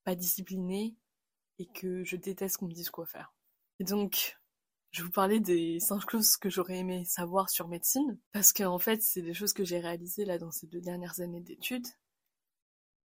[0.03, 0.93] pas disciplinée,
[1.57, 3.33] et que je déteste qu'on me dise quoi faire.
[3.79, 4.37] Et donc,
[4.91, 8.77] je vais vous parler des cinq choses que j'aurais aimé savoir sur médecine, parce qu'en
[8.77, 11.87] fait, c'est des choses que j'ai réalisées là dans ces deux dernières années d'études.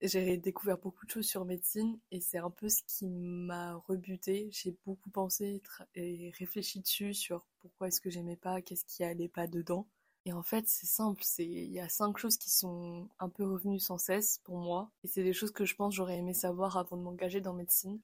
[0.06, 4.50] J'ai découvert beaucoup de choses sur médecine et c'est un peu ce qui m'a rebuté.
[4.52, 5.62] J'ai beaucoup pensé
[5.96, 9.88] et réfléchi dessus sur pourquoi est-ce que j'aimais pas, qu'est-ce qui allait pas dedans.
[10.26, 13.80] Et en fait, c'est simple, il y a cinq choses qui sont un peu revenues
[13.80, 16.98] sans cesse pour moi et c'est des choses que je pense j'aurais aimé savoir avant
[16.98, 18.02] de m'engager dans médecine.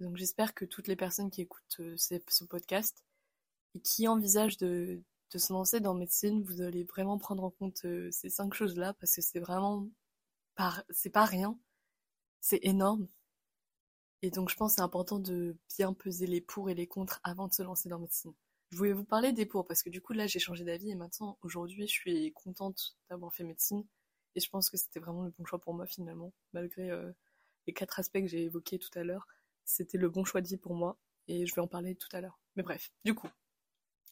[0.00, 3.04] Donc j'espère que toutes les personnes qui écoutent euh, ce podcast
[3.74, 7.84] et qui envisagent de, de se lancer dans médecine, vous allez vraiment prendre en compte
[7.84, 9.86] euh, ces cinq choses-là parce que c'est vraiment
[10.56, 11.58] pas, c'est pas rien,
[12.40, 13.08] c'est énorme.
[14.22, 17.20] Et donc je pense que c'est important de bien peser les pour et les contre
[17.22, 18.34] avant de se lancer dans médecine.
[18.70, 20.94] Je voulais vous parler des pour parce que du coup là j'ai changé d'avis et
[20.96, 23.84] maintenant aujourd'hui je suis contente d'avoir fait médecine
[24.34, 27.12] et je pense que c'était vraiment le bon choix pour moi finalement malgré euh,
[27.66, 29.28] les quatre aspects que j'ai évoqués tout à l'heure
[29.66, 32.20] c'était le bon choix de vie pour moi et je vais en parler tout à
[32.20, 32.38] l'heure.
[32.54, 33.28] Mais bref, du coup,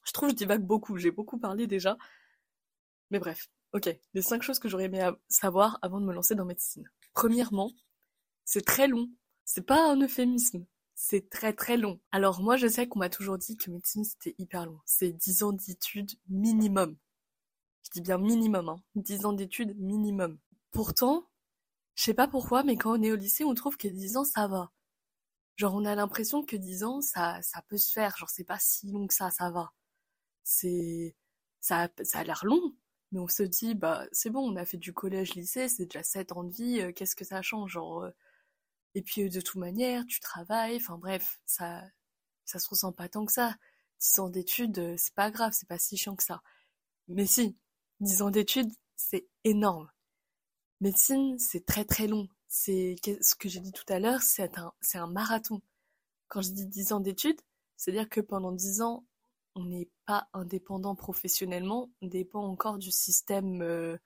[0.04, 1.96] je trouve que je divague beaucoup, j'ai beaucoup parlé déjà.
[3.10, 6.44] Mais bref, ok, les cinq choses que j'aurais aimé savoir avant de me lancer dans
[6.44, 6.88] médecine.
[7.12, 7.72] Premièrement,
[8.44, 9.10] c'est très long.
[9.44, 10.66] C'est pas un euphémisme.
[10.94, 12.00] C'est très très long.
[12.12, 14.78] Alors moi je sais qu'on m'a toujours dit que médecine c'était hyper long.
[14.86, 16.96] C'est 10 ans d'études minimum.
[17.84, 18.82] Je dis bien minimum, hein.
[18.94, 20.38] 10 ans d'études minimum.
[20.70, 21.28] Pourtant,
[21.96, 24.24] je sais pas pourquoi, mais quand on est au lycée, on trouve que 10 ans
[24.24, 24.70] ça va.
[25.56, 28.16] Genre, on a l'impression que 10 ans, ça, ça peut se faire.
[28.16, 29.72] Genre, c'est pas si long que ça, ça va.
[30.44, 31.16] C'est,
[31.60, 32.74] ça, ça a l'air long.
[33.14, 36.32] Mais on se dit, bah, c'est bon, on a fait du collège-lycée, c'est déjà 7
[36.32, 37.72] ans de vie, euh, qu'est-ce que ça change?
[37.72, 38.10] Genre, euh,
[38.94, 41.82] et puis, euh, de toute manière, tu travailles, enfin, bref, ça,
[42.44, 43.56] ça se ressent pas tant que ça.
[44.00, 46.42] 10 ans d'études, c'est pas grave, c'est pas si chiant que ça.
[47.08, 47.56] Mais si,
[48.00, 49.90] 10 ans d'études, c'est énorme.
[50.80, 54.72] Médecine, c'est très très long c'est ce que j'ai dit tout à l'heure, c'est un,
[54.80, 55.60] c'est un marathon.
[56.28, 57.40] Quand je dis 10 ans d'études,
[57.76, 59.04] c'est-à-dire que pendant 10 ans,
[59.54, 63.96] on n'est pas indépendant professionnellement, on dépend encore du système euh,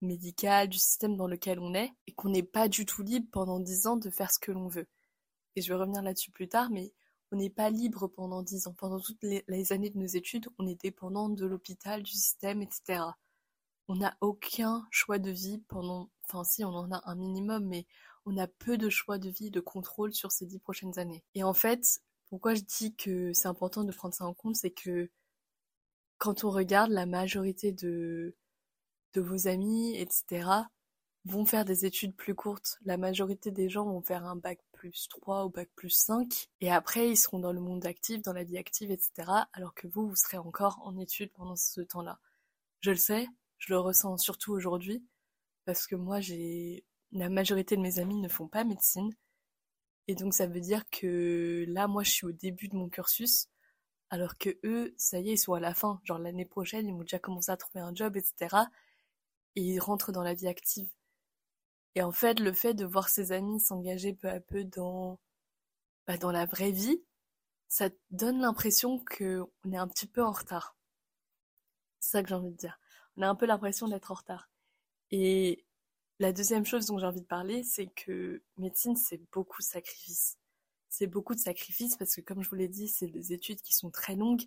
[0.00, 3.60] médical, du système dans lequel on est, et qu'on n'est pas du tout libre pendant
[3.60, 4.86] 10 ans de faire ce que l'on veut.
[5.56, 6.92] Et je vais revenir là-dessus plus tard, mais
[7.32, 8.74] on n'est pas libre pendant 10 ans.
[8.74, 12.62] Pendant toutes les, les années de nos études, on est dépendant de l'hôpital, du système,
[12.62, 13.02] etc
[13.88, 17.86] on n'a aucun choix de vie pendant, enfin si on en a un minimum, mais
[18.26, 21.24] on a peu de choix de vie, de contrôle sur ces dix prochaines années.
[21.34, 24.70] Et en fait, pourquoi je dis que c'est important de prendre ça en compte, c'est
[24.70, 25.10] que
[26.18, 28.36] quand on regarde la majorité de,
[29.16, 30.48] vos amis, etc.,
[31.24, 32.78] vont faire des études plus courtes.
[32.84, 36.70] La majorité des gens vont faire un bac plus 3 ou bac plus 5, et
[36.70, 40.08] après ils seront dans le monde actif, dans la vie active, etc., alors que vous,
[40.08, 42.20] vous serez encore en études pendant ce temps-là.
[42.80, 43.26] Je le sais,
[43.58, 45.04] je le ressens surtout aujourd'hui
[45.68, 49.12] parce que moi, j'ai la majorité de mes amis ne font pas médecine.
[50.08, 53.48] Et donc ça veut dire que là, moi, je suis au début de mon cursus,
[54.10, 56.00] alors que eux, ça y est, ils sont à la fin.
[56.04, 58.56] Genre l'année prochaine, ils vont déjà commencer à trouver un job, etc.
[59.56, 60.88] Et ils rentrent dans la vie active.
[61.94, 65.18] Et en fait, le fait de voir ses amis s'engager peu à peu dans,
[66.06, 67.02] bah, dans la vraie vie,
[67.68, 70.76] ça donne l'impression qu'on est un petit peu en retard.
[72.00, 72.78] C'est ça que j'ai envie de dire
[73.18, 74.48] on a un peu l'impression d'être en retard.
[75.10, 75.64] Et
[76.18, 80.36] la deuxième chose dont j'ai envie de parler, c'est que médecine, c'est beaucoup de sacrifices.
[80.88, 83.74] C'est beaucoup de sacrifices parce que, comme je vous l'ai dit, c'est des études qui
[83.74, 84.42] sont très longues.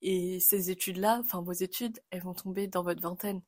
[0.00, 3.42] Et ces études-là, enfin vos études, elles vont tomber dans votre vingtaine.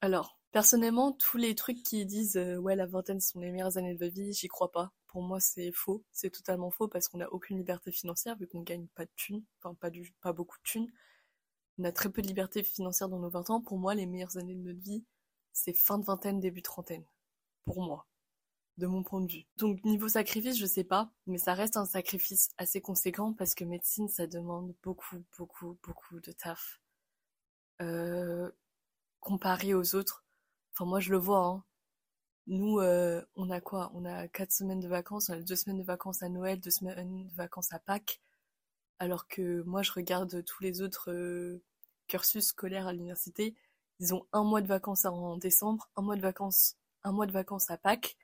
[0.00, 3.94] Alors, personnellement, tous les trucs qui disent euh, ouais la vingtaine sont les meilleures années
[3.94, 4.92] de votre vie, j'y crois pas.
[5.06, 6.04] Pour moi, c'est faux.
[6.12, 9.44] C'est totalement faux parce qu'on n'a aucune liberté financière vu qu'on gagne pas de thunes,
[9.58, 10.90] enfin pas du, pas beaucoup de thunes
[11.78, 13.60] on a très peu de liberté financière dans nos 20 ans.
[13.60, 15.04] Pour moi, les meilleures années de notre vie,
[15.56, 17.04] c'est fin de vingtaine, début trentaine.
[17.64, 18.06] Pour moi.
[18.76, 19.46] De mon point de vue.
[19.56, 23.64] Donc, niveau sacrifice, je sais pas, mais ça reste un sacrifice assez conséquent parce que
[23.64, 26.80] médecine, ça demande beaucoup, beaucoup, beaucoup de taf.
[27.80, 28.50] Euh,
[29.20, 30.24] comparé aux autres.
[30.74, 31.64] Enfin, moi, je le vois, hein.
[32.46, 33.90] Nous, euh, on a quoi?
[33.94, 36.70] On a quatre semaines de vacances, on a deux semaines de vacances à Noël, deux
[36.70, 38.20] semaines de vacances à Pâques.
[38.98, 41.62] Alors que moi, je regarde tous les autres euh,
[42.08, 43.56] cursus scolaires à l'université.
[44.00, 47.32] Ils ont un mois de vacances en décembre, un mois de vacances, un mois de
[47.32, 48.16] vacances à Pâques.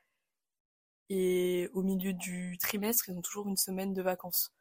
[1.09, 4.51] Et au milieu du trimestre, ils ont toujours une semaine de vacances.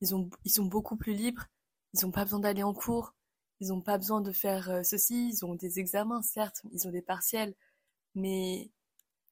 [0.00, 1.46] ils, ont, ils sont beaucoup plus libres,
[1.94, 3.14] ils n'ont pas besoin d'aller en cours,
[3.60, 6.90] ils n'ont pas besoin de faire euh, ceci, ils ont des examens, certes, ils ont
[6.90, 7.54] des partiels,
[8.14, 8.70] mais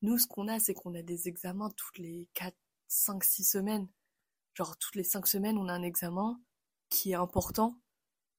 [0.03, 2.57] nous, ce qu'on a, c'est qu'on a des examens toutes les 4,
[2.89, 3.89] 5, 6 semaines.
[4.55, 6.41] Genre, toutes les 5 semaines, on a un examen
[6.89, 7.79] qui est important,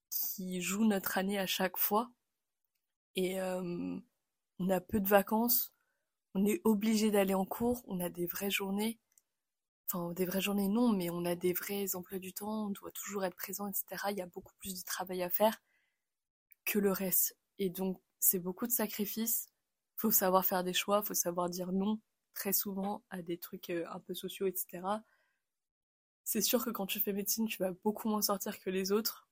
[0.09, 2.11] qui joue notre année à chaque fois.
[3.15, 3.99] Et euh,
[4.59, 5.73] on a peu de vacances,
[6.33, 8.99] on est obligé d'aller en cours, on a des vraies journées.
[9.87, 12.91] Enfin, des vraies journées, non, mais on a des vrais emplois du temps, on doit
[12.91, 14.05] toujours être présent, etc.
[14.11, 15.61] Il y a beaucoup plus de travail à faire
[16.65, 17.37] que le reste.
[17.59, 19.49] Et donc, c'est beaucoup de sacrifices.
[19.97, 21.99] Faut savoir faire des choix, faut savoir dire non
[22.33, 24.81] très souvent à des trucs euh, un peu sociaux, etc.
[26.23, 29.27] C'est sûr que quand tu fais médecine, tu vas beaucoup moins sortir que les autres.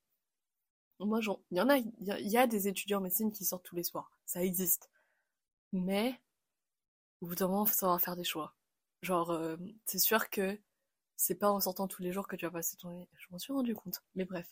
[1.00, 1.78] Moi, il y a,
[2.20, 4.12] il y, a des étudiants en médecine qui sortent tous les soirs.
[4.26, 4.90] Ça existe.
[5.72, 6.20] Mais,
[7.20, 8.54] au bout d'un moment, faut savoir faire des choix.
[9.02, 10.58] Genre, euh, c'est sûr que
[11.16, 13.06] c'est pas en sortant tous les jours que tu vas passer ton...
[13.18, 14.02] Je m'en suis rendu compte.
[14.14, 14.46] Mais bref.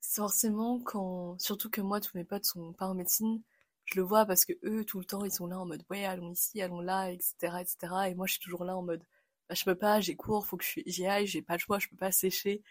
[0.00, 1.38] Forcément, quand...
[1.40, 3.42] Surtout que moi, tous mes potes sont pas en médecine,
[3.84, 6.04] je le vois parce que eux, tout le temps, ils sont là en mode, ouais,
[6.04, 7.76] allons ici, allons là, etc., etc.
[8.08, 9.02] Et moi, je suis toujours là en mode,
[9.48, 11.88] bah, je peux pas, j'ai cours, faut que j'y aille, j'ai pas le choix, je
[11.88, 12.62] peux pas sécher.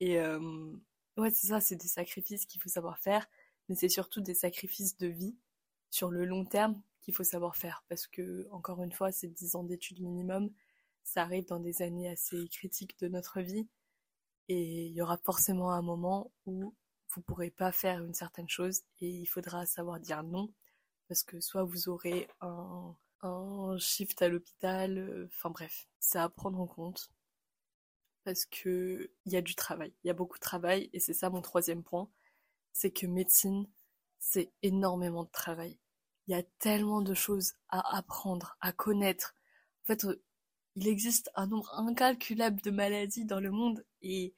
[0.00, 0.40] Et euh,
[1.20, 3.26] ouais, c'est ça, c'est des sacrifices qu'il faut savoir faire,
[3.68, 5.36] mais c'est surtout des sacrifices de vie
[5.90, 9.56] sur le long terme qu'il faut savoir faire, parce que, encore une fois, c'est 10
[9.56, 10.50] ans d'études minimum,
[11.04, 13.68] ça arrive dans des années assez critiques de notre vie,
[14.48, 16.74] et il y aura forcément un moment où
[17.14, 20.52] vous pourrez pas faire une certaine chose, et il faudra savoir dire non,
[21.08, 26.28] parce que soit vous aurez un un shift à l'hôpital, euh, enfin bref, c'est à
[26.28, 27.10] prendre en compte
[28.24, 31.14] parce que il y a du travail, il y a beaucoup de travail et c'est
[31.14, 32.08] ça mon troisième point,
[32.72, 33.66] c'est que médecine
[34.20, 35.78] c'est énormément de travail.
[36.28, 39.34] Il y a tellement de choses à apprendre, à connaître.
[39.84, 40.22] En fait, euh,
[40.76, 44.34] il existe un nombre incalculable de maladies dans le monde et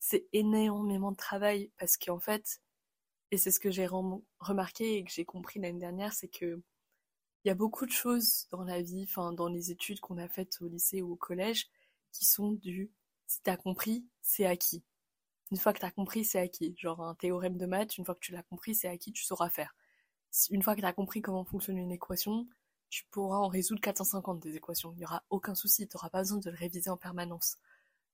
[0.00, 2.60] c'est énormément de travail parce qu'en fait,
[3.30, 6.62] et c'est ce que j'ai remarqué et que j'ai compris l'année dernière, c'est que
[7.44, 10.26] il y a beaucoup de choses dans la vie, enfin dans les études qu'on a
[10.28, 11.68] faites au lycée ou au collège,
[12.10, 12.90] qui sont du
[13.26, 14.84] si t'as compris, c'est acquis.
[15.50, 16.74] Une fois que t'as compris, c'est acquis.
[16.78, 19.50] Genre un théorème de maths, une fois que tu l'as compris, c'est acquis, tu sauras
[19.50, 19.74] faire.
[20.50, 22.46] Une fois que t'as compris comment fonctionne une équation,
[22.88, 24.92] tu pourras en résoudre 450 des équations.
[24.94, 27.58] Il n'y aura aucun souci, tu n'auras pas besoin de le réviser en permanence.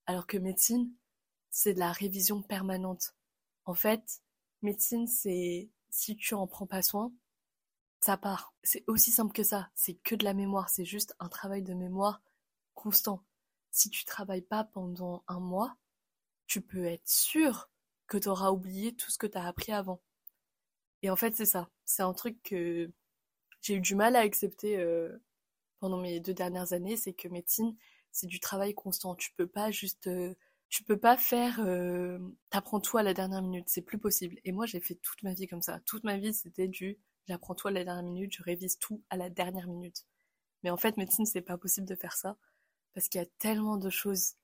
[0.07, 0.93] Alors que médecine,
[1.51, 3.15] c'est de la révision permanente.
[3.65, 4.23] En fait,
[4.63, 7.13] médecine, c'est si tu en prends pas soin,
[8.01, 8.55] ça part.
[8.63, 9.71] C'est aussi simple que ça.
[9.75, 10.71] C'est que de la mémoire.
[10.71, 12.23] C'est juste un travail de mémoire
[12.75, 13.23] constant.
[13.73, 15.77] Si tu travailles pas pendant un mois,
[16.47, 17.71] tu peux être sûr
[18.07, 20.01] que tu auras oublié tout ce que tu as appris avant.
[21.03, 21.71] Et en fait, c'est ça.
[21.85, 22.91] C'est un truc que
[23.63, 25.19] j'ai eu du mal à accepter euh,
[25.81, 27.77] pendant mes deux dernières années, c'est que médecine,
[28.13, 29.15] c'est du travail constant.
[29.17, 30.35] Tu peux pas juste, euh,
[30.69, 32.19] tu peux pas faire, euh,
[32.51, 33.69] t'apprends tout à la dernière minute.
[33.69, 34.39] C'est plus possible.
[34.45, 35.81] Et moi, j'ai fait toute ma vie comme ça.
[35.87, 39.17] Toute ma vie, c'était du j'apprends tout à la dernière minute, je révise tout à
[39.17, 40.05] la dernière minute.
[40.63, 42.37] Mais en fait, médecine, c'est pas possible de faire ça
[42.95, 44.35] parce qu'il y a tellement de choses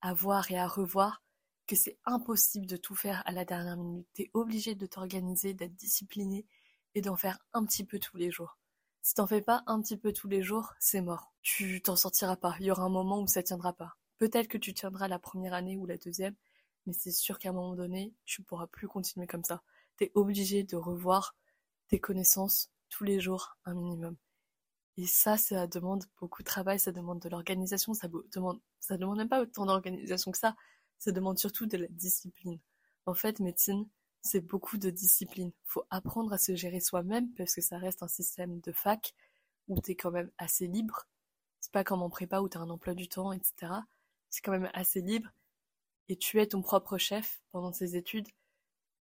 [0.00, 1.22] à voir et à revoir
[1.66, 4.06] que c'est impossible de tout faire à la dernière minute.
[4.14, 6.46] T'es obligé de t'organiser, d'être discipliné
[6.94, 8.58] et d'en faire un petit peu tous les jours.
[9.02, 11.32] Si t'en fais pas un petit peu tous les jours, c'est mort.
[11.42, 12.56] Tu t'en sortiras pas.
[12.60, 13.96] Il y aura un moment où ça tiendra pas.
[14.18, 16.34] Peut-être que tu tiendras la première année ou la deuxième,
[16.86, 19.62] mais c'est sûr qu'à un moment donné, tu pourras plus continuer comme ça.
[19.96, 21.34] T'es obligé de revoir
[21.90, 24.16] des connaissances tous les jours un minimum.
[24.96, 29.28] Et ça, ça demande beaucoup de travail, ça demande de l'organisation, ça demande, demande même
[29.28, 30.56] pas autant d'organisation que ça,
[30.98, 32.58] ça demande surtout de la discipline.
[33.04, 33.86] En fait, médecine,
[34.22, 35.52] c'est beaucoup de discipline.
[35.64, 39.14] Faut apprendre à se gérer soi-même parce que ça reste un système de fac
[39.68, 41.06] où tu es quand même assez libre.
[41.60, 43.72] C'est pas comme en prépa où tu as un emploi du temps, etc.
[44.30, 45.30] C'est quand même assez libre
[46.08, 48.28] et tu es ton propre chef pendant tes études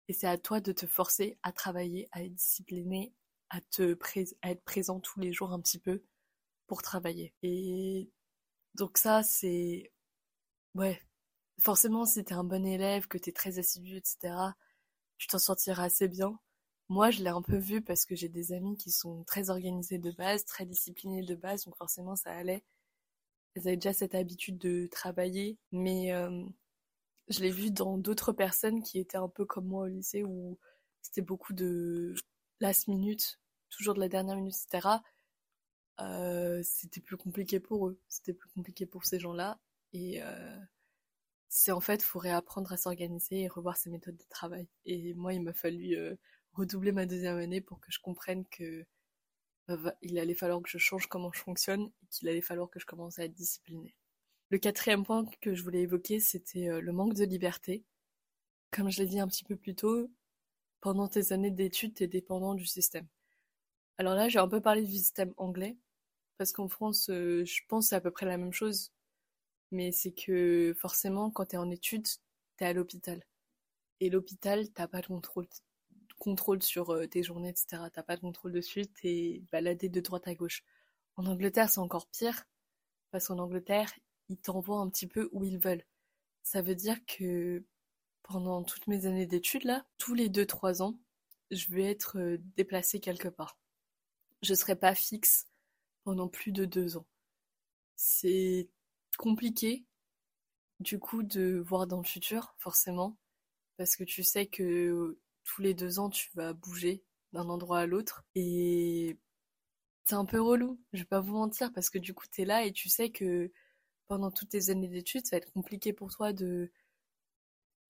[0.07, 3.13] et c'est à toi de te forcer à travailler, à être discipliné,
[3.49, 3.59] à,
[4.49, 6.03] être présent tous les jours un petit peu
[6.67, 7.33] pour travailler.
[7.43, 8.09] Et
[8.75, 9.91] donc ça, c'est...
[10.75, 11.01] Ouais,
[11.59, 14.33] forcément, si t'es un bon élève, que t'es très assidu, etc.,
[15.17, 16.39] tu t'en sortiras assez bien.
[16.89, 19.99] Moi, je l'ai un peu vu parce que j'ai des amis qui sont très organisés
[19.99, 22.63] de base, très disciplinés de base, donc forcément, ça allait.
[23.55, 26.45] Elles avaient déjà cette habitude de travailler, mais euh,
[27.29, 30.57] je l'ai vu dans d'autres personnes qui étaient un peu comme moi au lycée où
[31.01, 32.15] c'était beaucoup de
[32.59, 34.99] last minute, toujours de la dernière minute, etc.
[36.01, 39.59] Euh, c'était plus compliqué pour eux, c'était plus compliqué pour ces gens-là.
[39.93, 40.57] Et euh,
[41.49, 44.67] c'est en fait, il faut réapprendre à s'organiser et revoir ses méthodes de travail.
[44.85, 46.15] Et moi, il m'a fallu euh,
[46.53, 48.85] redoubler ma deuxième année pour que je comprenne que
[50.01, 52.87] il allait falloir que je change comment je fonctionne et qu'il allait falloir que je
[52.87, 53.95] commence à être disciplinée.
[54.49, 57.85] Le quatrième point que je voulais évoquer, c'était le manque de liberté.
[58.71, 60.09] Comme je l'ai dit un petit peu plus tôt,
[60.81, 63.07] pendant tes années d'études, tu es dépendant du système.
[63.97, 65.77] Alors là, j'ai un peu parlé du système anglais,
[66.37, 68.91] parce qu'en France, euh, je pense que c'est à peu près la même chose.
[69.71, 73.23] Mais c'est que forcément, quand tu es en études, tu es à l'hôpital.
[73.99, 75.47] Et l'hôpital, t'as pas de contrôle,
[76.19, 77.83] contrôle sur euh, tes journées, etc.
[77.93, 80.63] T'as pas de contrôle dessus, t'es baladé de droite à gauche.
[81.17, 82.45] En Angleterre, c'est encore pire,
[83.11, 83.91] parce qu'en Angleterre,
[84.29, 85.83] ils t'envoient un petit peu où ils veulent.
[86.43, 87.63] Ça veut dire que
[88.29, 90.99] pendant toutes mes années d'études, là, tous les 2-3 ans,
[91.49, 93.57] je vais être euh, déplacée quelque part.
[94.43, 95.47] Je serai pas fixe
[96.03, 97.07] pendant plus de deux ans.
[97.95, 98.69] C'est
[99.17, 99.83] compliqué,
[100.79, 103.17] du coup, de voir dans le futur, forcément,
[103.77, 107.87] parce que tu sais que tous les deux ans, tu vas bouger d'un endroit à
[107.87, 108.23] l'autre.
[108.35, 109.17] Et
[110.05, 112.45] c'est un peu relou, je vais pas vous mentir, parce que du coup, tu es
[112.45, 113.51] là et tu sais que
[114.07, 116.71] pendant toutes tes années d'études, ça va être compliqué pour toi de,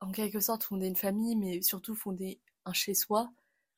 [0.01, 3.31] en quelque sorte, fonder une famille, mais surtout fonder un chez-soi,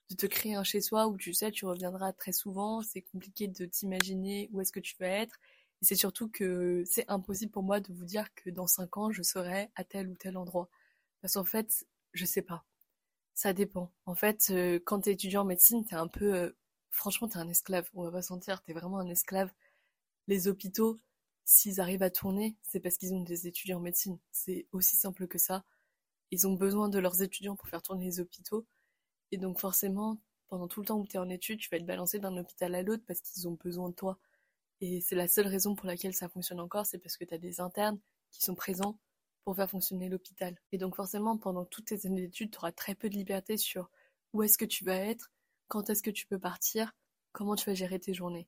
[0.10, 3.66] de te créer un chez-soi où tu sais, tu reviendras très souvent, c'est compliqué de
[3.66, 5.40] t'imaginer où est-ce que tu vas être.
[5.82, 9.12] Et c'est surtout que c'est impossible pour moi de vous dire que dans cinq ans,
[9.12, 10.70] je serai à tel ou tel endroit.
[11.22, 12.66] Parce qu'en fait, je sais pas.
[13.34, 13.92] Ça dépend.
[14.06, 16.34] En fait, euh, quand t'es étudiant en médecine, t'es un peu...
[16.36, 16.52] Euh,
[16.90, 17.90] franchement, t'es un esclave.
[17.94, 19.52] On va pas sentir, t'es vraiment un esclave.
[20.28, 21.00] Les hôpitaux,
[21.46, 24.20] s'ils arrivent à tourner, c'est parce qu'ils ont des étudiants en médecine.
[24.32, 25.64] C'est aussi simple que ça.
[26.32, 28.66] Ils ont besoin de leurs étudiants pour faire tourner les hôpitaux.
[29.32, 31.86] Et donc forcément, pendant tout le temps où tu es en études, tu vas être
[31.86, 34.20] balancé d'un hôpital à l'autre parce qu'ils ont besoin de toi.
[34.82, 37.38] Et c'est la seule raison pour laquelle ça fonctionne encore, c'est parce que tu as
[37.38, 38.00] des internes
[38.32, 39.00] qui sont présents
[39.44, 40.56] pour faire fonctionner l'hôpital.
[40.72, 43.90] Et donc forcément, pendant toutes tes années d'études, tu auras très peu de liberté sur
[44.34, 45.32] où est-ce que tu vas être,
[45.68, 46.94] quand est-ce que tu peux partir,
[47.32, 48.48] comment tu vas gérer tes journées.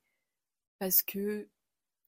[0.80, 1.48] Parce que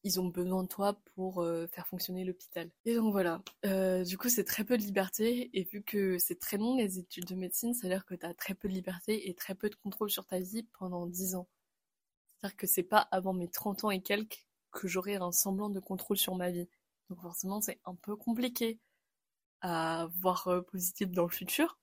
[0.05, 2.69] ils ont besoin de toi pour euh, faire fonctionner l'hôpital.
[2.85, 6.39] Et donc voilà, euh, du coup c'est très peu de liberté, et vu que c'est
[6.39, 8.73] très long les études de médecine, ça veut dire que tu as très peu de
[8.73, 11.49] liberté et très peu de contrôle sur ta vie pendant 10 ans.
[12.37, 15.79] C'est-à-dire que c'est pas avant mes 30 ans et quelques que j'aurai un semblant de
[15.79, 16.67] contrôle sur ma vie.
[17.09, 18.79] Donc forcément, c'est un peu compliqué
[19.61, 21.79] à voir euh, positif dans le futur.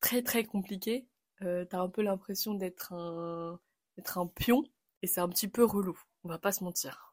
[0.00, 1.08] Très très compliqué.
[1.42, 3.60] Euh, t'as un peu l'impression d'être un,
[3.96, 4.64] d'être un pion
[5.02, 5.98] et c'est un petit peu relou.
[6.24, 7.07] On va pas se mentir.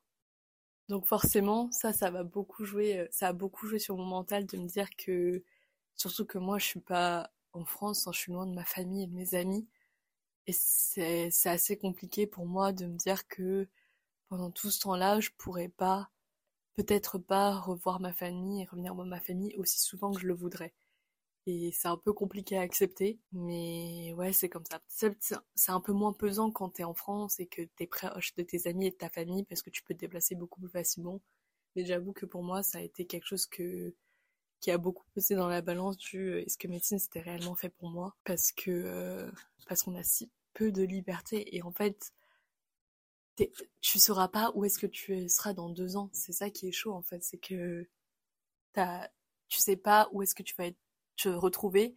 [0.89, 4.57] Donc forcément, ça, va beaucoup jouer, euh, ça a beaucoup joué sur mon mental de
[4.57, 5.43] me dire que,
[5.95, 9.03] surtout que moi, je suis pas en France, hein, je suis loin de ma famille
[9.03, 9.67] et de mes amis.
[10.47, 13.67] Et c'est, c'est assez compliqué pour moi de me dire que
[14.29, 16.11] pendant tout ce temps-là, je pourrais pas
[16.75, 20.35] peut-être pas revoir ma famille et revenir voir ma famille aussi souvent que je le
[20.35, 20.73] voudrais.
[21.47, 24.81] Et c'est un peu compliqué à accepter, mais ouais, c'est comme ça.
[24.89, 28.67] C'est un peu moins pesant quand t'es en France et que t'es proche de tes
[28.67, 31.21] amis et de ta famille parce que tu peux te déplacer beaucoup plus facilement.
[31.75, 33.93] Mais j'avoue que pour moi, ça a été quelque chose que
[34.61, 37.69] qui a beaucoup pesé dans la balance du euh, est-ce que médecine c'était réellement fait
[37.69, 38.15] pour moi?
[38.23, 39.31] Parce que euh,
[39.67, 42.13] parce qu'on a si peu de liberté et en fait
[43.81, 46.09] tu sauras pas où est-ce que tu seras dans deux ans.
[46.13, 47.87] C'est ça qui est chaud en fait, c'est que
[48.73, 49.09] t'as,
[49.49, 50.65] tu sais pas où est-ce que tu vas
[51.17, 51.95] te retrouver.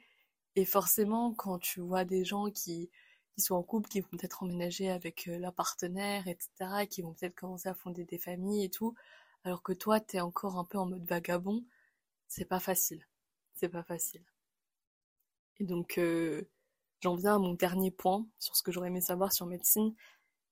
[0.56, 2.90] Et forcément, quand tu vois des gens qui,
[3.34, 7.14] qui sont en couple, qui vont peut-être emménager avec euh, leur partenaire, etc., qui vont
[7.14, 8.94] peut-être commencer à fonder des familles et tout,
[9.44, 11.64] alors que toi, t'es encore un peu en mode vagabond,
[12.28, 13.06] c'est pas facile.
[13.54, 14.24] C'est pas facile.
[15.58, 16.48] Et donc, euh,
[17.00, 19.94] j'en viens à mon dernier point sur ce que j'aurais aimé savoir sur médecine,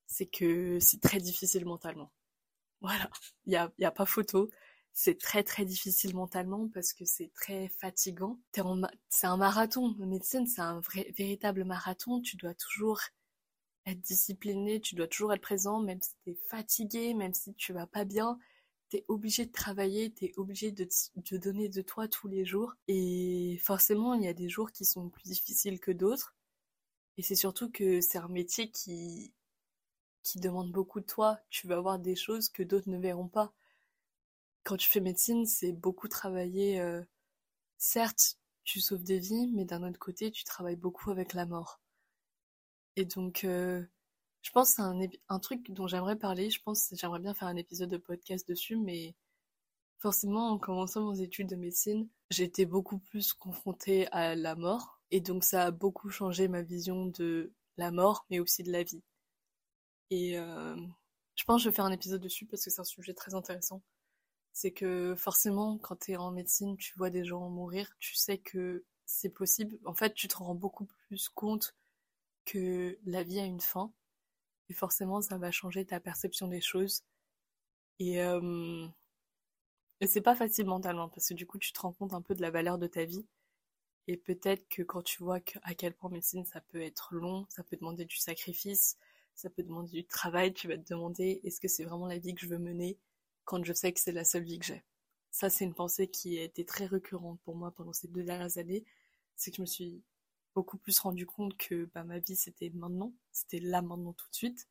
[0.07, 2.11] c'est que c'est très difficile mentalement.
[2.83, 3.09] Voilà,
[3.47, 4.51] il y a, y a pas photo.
[4.99, 8.39] C'est très très difficile mentalement parce que c'est très fatigant.
[9.11, 9.95] C'est un marathon.
[9.99, 12.23] La médecine, c'est un vrai, véritable marathon.
[12.23, 13.01] Tu dois toujours
[13.85, 17.75] être discipliné, tu dois toujours être présent, même si tu es fatigué, même si tu
[17.75, 18.39] vas pas bien.
[18.89, 22.47] Tu es obligé de travailler, tu es obligé de, de donner de toi tous les
[22.47, 22.73] jours.
[22.89, 26.35] Et forcément, il y a des jours qui sont plus difficiles que d'autres.
[27.19, 29.35] Et c'est surtout que c'est un métier qui,
[30.23, 31.39] qui demande beaucoup de toi.
[31.51, 33.53] Tu vas voir des choses que d'autres ne verront pas.
[34.67, 36.81] Quand tu fais médecine, c'est beaucoup travailler.
[36.81, 37.01] Euh,
[37.79, 41.81] certes, tu sauves des vies, mais d'un autre côté, tu travailles beaucoup avec la mort.
[42.97, 43.85] Et donc, euh,
[44.43, 46.51] je pense que c'est un, truc dont j'aimerais parler.
[46.51, 49.15] Je pense que j'aimerais bien faire un épisode de podcast dessus, mais
[49.99, 55.01] forcément, en commençant mes études de médecine, j'étais beaucoup plus confrontée à la mort.
[55.13, 58.83] Et donc, ça a beaucoup changé ma vision de la mort, mais aussi de la
[58.83, 59.03] vie.
[60.11, 60.77] Et euh,
[61.37, 63.35] je pense que je vais faire un épisode dessus parce que c'est un sujet très
[63.35, 63.81] intéressant.
[64.59, 68.39] C'est que forcément, quand tu es en médecine, tu vois des gens mourir, tu sais
[68.39, 69.79] que c'est possible.
[69.85, 71.75] En fait, tu te rends beaucoup plus compte
[72.47, 73.93] que la vie a une fin.
[74.71, 77.05] Et forcément, ça va changer ta perception des choses.
[77.99, 78.87] Et, euh,
[80.07, 82.41] c'est pas facile mentalement, parce que du coup, tu te rends compte un peu de
[82.41, 83.27] la valeur de ta vie.
[84.09, 87.63] Et peut-être que quand tu vois à quel point médecine, ça peut être long, ça
[87.65, 88.99] peut demander du sacrifice,
[89.35, 92.35] ça peut demander du travail, tu vas te demander est-ce que c'est vraiment la vie
[92.35, 92.99] que je veux mener?
[93.47, 94.85] Quand je sais que c'est la seule vie que j'ai.
[95.31, 98.59] Ça, c'est une pensée qui a été très récurrente pour moi pendant ces deux dernières
[98.59, 98.85] années.
[99.37, 100.03] C'est que je me suis
[100.55, 104.35] beaucoup plus rendu compte que bah, ma vie, c'était maintenant, c'était là maintenant tout de
[104.35, 104.69] suite.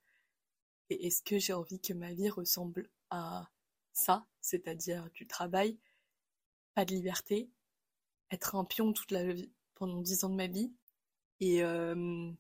[0.90, 3.50] Et est-ce que j'ai envie que ma vie ressemble à
[3.94, 5.80] ça, c'est-à-dire du travail,
[6.74, 7.50] pas de liberté,
[8.32, 10.74] être un pion toute la vie, pendant dix ans de ma vie,
[11.40, 12.32] et euh,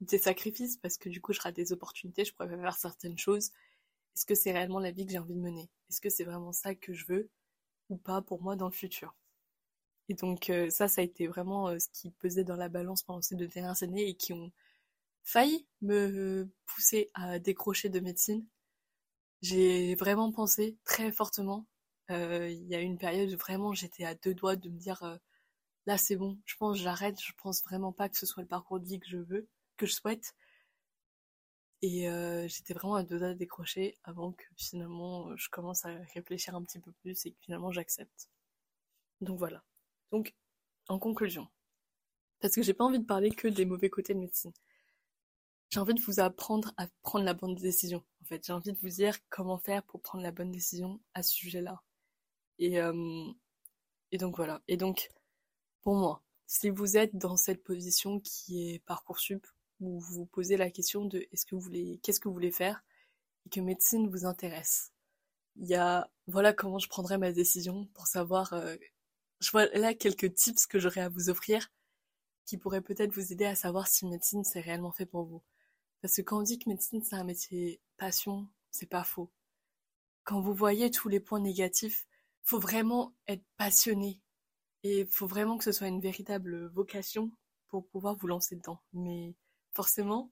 [0.00, 3.52] des sacrifices, parce que du coup je rate des opportunités, je pourrais faire certaines choses.
[4.14, 5.68] Est-ce que c'est réellement la vie que j'ai envie de mener?
[5.90, 7.30] Est-ce que c'est vraiment ça que je veux
[7.90, 9.14] ou pas pour moi dans le futur?
[10.08, 13.02] Et donc euh, ça, ça a été vraiment euh, ce qui pesait dans la balance
[13.02, 14.52] pendant ces deux dernières années et qui ont
[15.22, 18.46] failli me pousser à décrocher de médecine.
[19.42, 21.66] J'ai vraiment pensé très fortement.
[22.10, 25.18] Euh, il y a une période où vraiment j'étais à deux doigts de me dire
[25.86, 28.80] là c'est bon, je pense j'arrête, je pense vraiment pas que ce soit le parcours
[28.80, 30.34] de vie que je veux, que je souhaite.
[31.84, 35.90] Et euh, j'étais vraiment à deux doigts de décrocher avant que finalement je commence à
[36.14, 38.30] réfléchir un petit peu plus et que finalement j'accepte.
[39.20, 39.62] Donc voilà.
[40.10, 40.34] Donc
[40.88, 41.46] en conclusion,
[42.40, 44.52] parce que j'ai pas envie de parler que des mauvais côtés de médecine
[45.74, 48.04] j'ai envie de vous apprendre à prendre la bonne décision.
[48.22, 51.22] En fait, j'ai envie de vous dire comment faire pour prendre la bonne décision à
[51.24, 51.82] ce sujet-là.
[52.60, 53.24] Et, euh,
[54.12, 54.62] et donc voilà.
[54.68, 55.10] Et donc,
[55.82, 59.44] pour moi, si vous êtes dans cette position qui est parcoursup,
[59.80, 62.82] vous vous posez la question de est-ce que vous voulez, qu'est-ce que vous voulez faire,
[63.46, 64.92] et que médecine vous intéresse,
[65.56, 68.76] il y a, voilà comment je prendrai ma décision pour savoir, euh,
[69.40, 71.70] je vois là quelques tips que j'aurais à vous offrir
[72.46, 75.42] qui pourraient peut-être vous aider à savoir si médecine c'est réellement fait pour vous.
[76.02, 79.30] Parce que quand on dit que médecine c'est un métier passion, c'est pas faux.
[80.24, 82.06] Quand vous voyez tous les points négatifs,
[82.42, 84.20] faut vraiment être passionné.
[84.82, 87.32] Et faut vraiment que ce soit une véritable vocation
[87.68, 88.80] pour pouvoir vous lancer dedans.
[88.92, 89.34] Mais
[89.74, 90.30] forcément,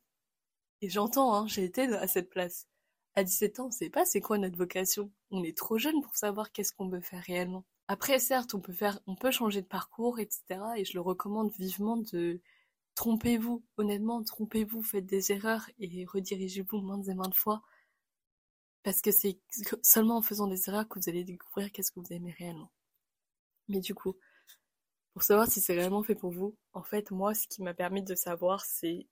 [0.80, 2.66] et j'entends, hein, j'ai été à cette place.
[3.14, 5.12] À 17 ans, on sait pas c'est quoi notre vocation.
[5.30, 7.64] On est trop jeune pour savoir qu'est-ce qu'on veut faire réellement.
[7.88, 10.60] Après, certes, on peut changer de parcours, etc.
[10.76, 12.40] Et je le recommande vivement de
[12.94, 17.62] Trompez-vous, honnêtement, trompez-vous, faites des erreurs et redirigez-vous maintes et maintes fois.
[18.82, 19.38] Parce que c'est
[19.82, 22.70] seulement en faisant des erreurs que vous allez découvrir qu'est-ce que vous aimez réellement.
[23.68, 24.14] Mais du coup,
[25.14, 28.02] pour savoir si c'est réellement fait pour vous, en fait, moi, ce qui m'a permis
[28.02, 29.06] de savoir, c'est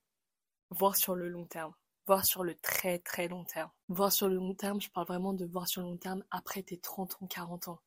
[0.70, 1.74] voir sur le long terme.
[2.06, 3.70] Voir sur le très très long terme.
[3.88, 6.62] Voir sur le long terme, je parle vraiment de voir sur le long terme après
[6.62, 7.80] tes 30 ans, 40 ans.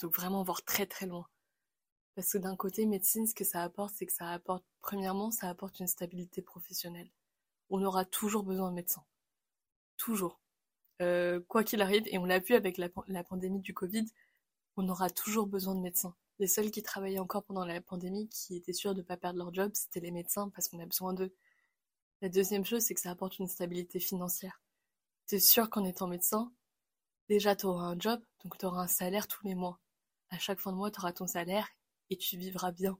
[0.00, 1.26] Donc vraiment voir très très loin.
[2.14, 5.48] Parce que d'un côté, médecine, ce que ça apporte, c'est que ça apporte, premièrement, ça
[5.48, 7.10] apporte une stabilité professionnelle.
[7.70, 9.04] On aura toujours besoin de médecins.
[9.96, 10.40] Toujours.
[11.00, 12.90] Euh, quoi qu'il arrive, et on l'a vu avec la,
[13.24, 14.04] pandémie du Covid,
[14.76, 16.14] on aura toujours besoin de médecins.
[16.38, 19.38] Les seuls qui travaillaient encore pendant la pandémie, qui étaient sûrs de ne pas perdre
[19.38, 21.32] leur job, c'était les médecins parce qu'on a besoin d'eux.
[22.22, 24.60] La deuxième chose, c'est que ça apporte une stabilité financière.
[25.26, 26.52] C'est sûr qu'en étant médecin,
[27.28, 29.80] déjà tu auras un job, donc tu auras un salaire tous les mois.
[30.28, 31.68] À chaque fin de mois, tu auras ton salaire
[32.10, 32.98] et tu vivras bien.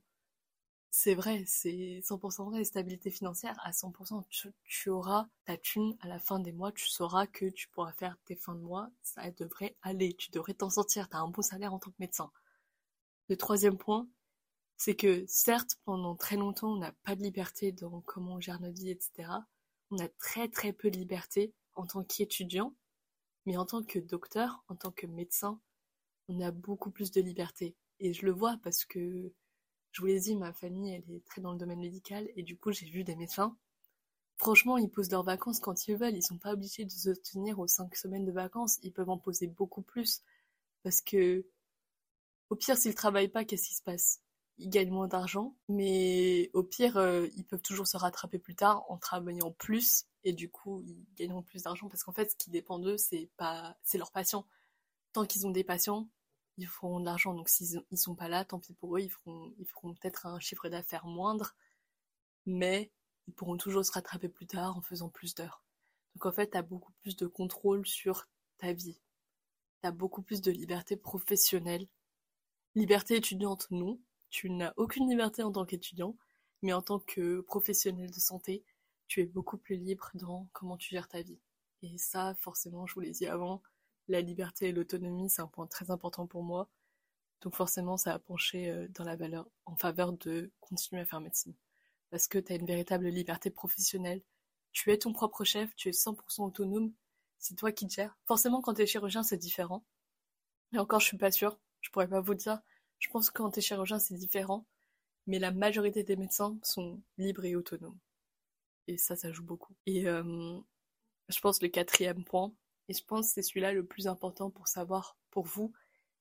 [0.90, 4.24] C'est vrai, c'est 100% vrai, stabilité financière, à 100%,
[4.64, 8.16] tu, auras ta thune à la fin des mois, tu sauras que tu pourras faire
[8.24, 11.42] tes fins de mois, ça devrait aller, tu devrais t'en sortir, tu as un bon
[11.42, 12.32] salaire en tant que médecin.
[13.28, 14.08] Le troisième point,
[14.80, 18.62] c'est que certes, pendant très longtemps, on n'a pas de liberté dans comment on gère
[18.62, 19.28] notre vie, etc.
[19.90, 22.74] On a très très peu de liberté en tant qu'étudiant,
[23.44, 25.60] mais en tant que docteur, en tant que médecin,
[26.28, 27.76] on a beaucoup plus de liberté.
[27.98, 29.30] Et je le vois parce que,
[29.92, 32.56] je vous l'ai dit, ma famille, elle est très dans le domaine médical et du
[32.56, 33.54] coup, j'ai vu des médecins.
[34.38, 36.16] Franchement, ils posent leurs vacances quand ils veulent.
[36.16, 38.78] Ils sont pas obligés de se tenir aux cinq semaines de vacances.
[38.82, 40.22] Ils peuvent en poser beaucoup plus.
[40.84, 41.44] Parce que,
[42.48, 44.22] au pire, s'ils travaillent pas, qu'est-ce qui se passe?
[44.60, 45.56] Ils gagnent moins d'argent.
[45.68, 50.06] Mais au pire, euh, ils peuvent toujours se rattraper plus tard en travaillant plus.
[50.24, 51.88] Et du coup, ils gagneront plus d'argent.
[51.88, 54.46] Parce qu'en fait, ce qui dépend d'eux, c'est pas, c'est leurs patients.
[55.12, 56.08] Tant qu'ils ont des patients,
[56.58, 57.34] ils feront de l'argent.
[57.34, 60.26] Donc s'ils ils sont pas là, tant pis pour eux, ils feront, ils feront peut-être
[60.26, 61.54] un chiffre d'affaires moindre,
[62.46, 62.92] mais
[63.28, 65.62] ils pourront toujours se rattraper plus tard en faisant plus d'heures.
[66.14, 69.00] Donc en fait, tu as beaucoup plus de contrôle sur ta vie.
[69.82, 71.86] Tu as beaucoup plus de liberté professionnelle.
[72.74, 74.00] Liberté étudiante, non.
[74.30, 76.16] Tu n'as aucune liberté en tant qu'étudiant,
[76.62, 78.64] mais en tant que professionnel de santé,
[79.08, 81.40] tu es beaucoup plus libre dans comment tu gères ta vie.
[81.82, 83.62] Et ça, forcément, je vous l'ai dit avant,
[84.08, 86.68] la liberté et l'autonomie, c'est un point très important pour moi.
[87.40, 91.20] Donc forcément, ça a penché euh, dans la valeur, en faveur de continuer à faire
[91.20, 91.54] médecine.
[92.10, 94.22] Parce que tu as une véritable liberté professionnelle.
[94.72, 96.92] Tu es ton propre chef, tu es 100% autonome.
[97.38, 98.16] C'est toi qui te gères.
[98.26, 99.84] Forcément, quand tu es chirurgien, c'est différent.
[100.72, 101.58] Mais encore, je suis pas sûre.
[101.80, 102.60] Je pourrais pas vous dire.
[103.00, 104.64] Je pense quand t'es chirurgien, c'est différent.
[105.26, 107.98] Mais la majorité des médecins sont libres et autonomes.
[108.86, 109.74] Et ça, ça joue beaucoup.
[109.86, 110.58] Et euh,
[111.28, 112.52] je pense le quatrième point,
[112.88, 115.72] et je pense que c'est celui-là le plus important pour savoir pour vous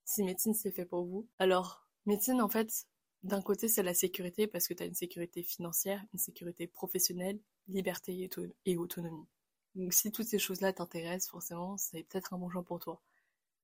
[0.06, 1.28] si médecine c'est fait pour vous.
[1.38, 2.88] Alors, médecine, en fait,
[3.24, 7.40] d'un côté, c'est la sécurité parce que tu as une sécurité financière, une sécurité professionnelle,
[7.68, 8.30] liberté
[8.66, 9.28] et, autonomie.
[9.76, 13.02] Donc si toutes ces choses-là t'intéressent, forcément, c'est peut-être un bon choix pour toi.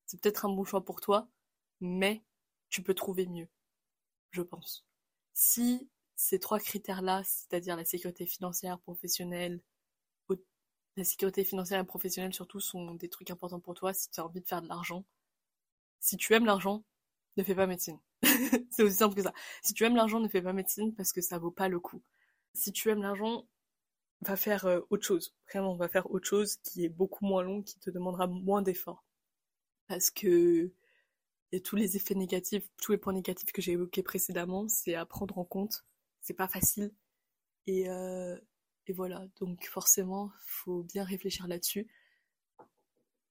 [0.06, 1.28] C'est peut-être un bon choix pour toi,
[1.80, 2.22] mais
[2.68, 3.48] tu peux trouver mieux,
[4.30, 4.86] je pense.
[5.34, 9.60] Si ces trois critères-là, c'est-à-dire la sécurité financière, professionnelle,
[10.96, 14.24] la sécurité financière et professionnelle surtout sont des trucs importants pour toi si tu as
[14.24, 15.04] envie de faire de l'argent.
[16.00, 16.84] Si tu aimes l'argent,
[17.36, 17.98] ne fais pas médecine.
[18.70, 19.34] c'est aussi simple que ça.
[19.62, 22.02] Si tu aimes l'argent, ne fais pas médecine parce que ça vaut pas le coup.
[22.54, 23.46] Si tu aimes l'argent,
[24.22, 25.34] va faire euh, autre chose.
[25.50, 29.04] Vraiment, va faire autre chose qui est beaucoup moins long, qui te demandera moins d'efforts.
[29.88, 30.72] Parce que
[31.52, 35.06] et tous les effets négatifs, tous les points négatifs que j'ai évoqués précédemment, c'est à
[35.06, 35.84] prendre en compte.
[36.20, 36.92] C'est pas facile.
[37.66, 38.38] Et, euh,
[38.86, 39.26] et voilà.
[39.40, 41.88] Donc forcément, faut bien réfléchir là-dessus.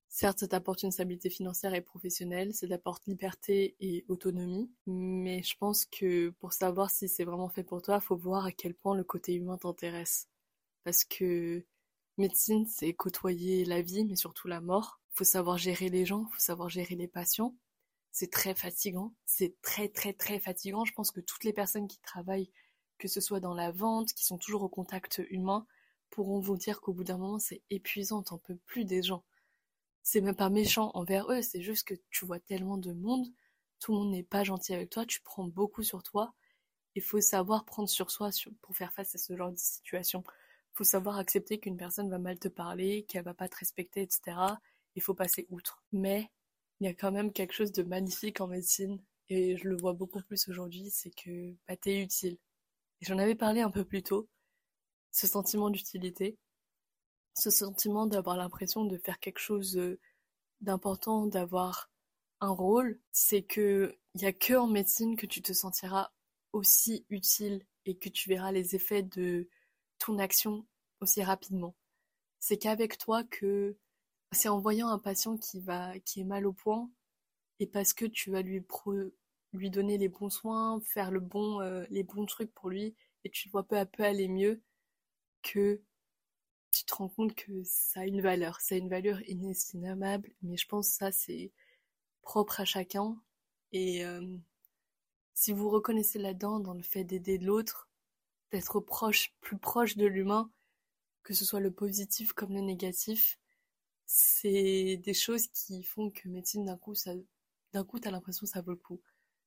[0.09, 5.57] Certes, ça t'apporte une stabilité financière et professionnelle, ça t'apporte liberté et autonomie, mais je
[5.57, 8.95] pense que pour savoir si c'est vraiment fait pour toi, faut voir à quel point
[8.95, 10.29] le côté humain t'intéresse.
[10.85, 11.65] Parce que
[12.17, 15.01] médecine, c'est côtoyer la vie, mais surtout la mort.
[15.11, 17.53] Faut savoir gérer les gens, faut savoir gérer les patients.
[18.15, 20.85] C'est très fatigant, c'est très très très fatigant.
[20.85, 22.49] Je pense que toutes les personnes qui travaillent,
[22.97, 25.67] que ce soit dans la vente, qui sont toujours au contact humain,
[26.11, 29.25] pourront vous dire qu'au bout d'un moment, c'est épuisant, t'en peux plus des gens
[30.05, 33.27] c'est même pas méchant envers eux, c'est juste que tu vois tellement de monde,
[33.79, 36.33] tout le monde n'est pas gentil avec toi, tu prends beaucoup sur toi.
[36.95, 38.29] Il faut savoir prendre sur soi
[38.61, 40.23] pour faire face à ce genre de situation.
[40.27, 44.03] Il faut savoir accepter qu'une personne va mal te parler, qu'elle va pas te respecter,
[44.03, 44.37] etc.
[44.95, 45.83] Il faut passer outre.
[45.91, 46.29] Mais
[46.79, 49.93] il y a quand même quelque chose de magnifique en médecine, et je le vois
[49.93, 52.37] beaucoup plus aujourd'hui, c'est que bah, es utile.
[53.01, 54.29] Et j'en avais parlé un peu plus tôt,
[55.11, 56.37] ce sentiment d'utilité
[57.37, 59.99] ce sentiment d'avoir l'impression de faire quelque chose euh,
[60.61, 61.89] d'important, d'avoir
[62.41, 66.11] un rôle, c'est que il y a que en médecine que tu te sentiras
[66.53, 69.49] aussi utile et que tu verras les effets de
[69.99, 70.65] ton action
[71.01, 71.75] aussi rapidement.
[72.39, 73.77] C'est qu'avec toi que
[74.31, 76.89] c'est en voyant un patient qui va qui est mal au point
[77.59, 78.63] et parce que tu vas lui
[79.53, 83.51] lui donner les bons soins, faire euh, les bons trucs pour lui et tu le
[83.51, 84.61] vois peu à peu aller mieux
[85.41, 85.81] que
[86.71, 90.57] tu te rends compte que ça a une valeur, ça a une valeur inestimable, mais
[90.57, 91.51] je pense que ça c'est
[92.21, 93.17] propre à chacun.
[93.71, 94.37] Et euh,
[95.33, 97.89] si vous reconnaissez là-dedans dans le fait d'aider l'autre,
[98.51, 100.51] d'être proche, plus proche de l'humain,
[101.23, 103.39] que ce soit le positif comme le négatif,
[104.05, 107.13] c'est des choses qui font que médecine d'un coup, ça,
[107.73, 109.01] d'un coup, t'as l'impression que ça vaut le coup.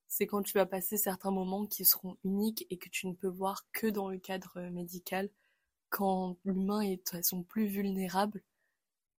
[0.09, 3.29] C'est quand tu vas passer certains moments qui seront uniques et que tu ne peux
[3.29, 5.31] voir que dans le cadre médical
[5.91, 8.43] quand l'humain est de façon plus vulnérable.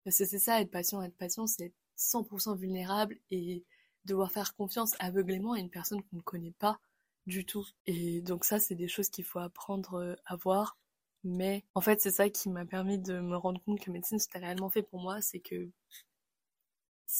[0.03, 1.01] Parce que c'est ça, être patient.
[1.03, 3.65] Être patient, c'est être 100% vulnérable et
[4.05, 6.79] devoir faire confiance aveuglément à une personne qu'on ne connaît pas
[7.27, 7.67] du tout.
[7.85, 10.78] Et donc ça, c'est des choses qu'il faut apprendre euh, à voir.
[11.23, 14.39] Mais en fait, c'est ça qui m'a permis de me rendre compte que médecine, c'était
[14.39, 15.21] réellement fait pour moi.
[15.21, 15.69] C'est que,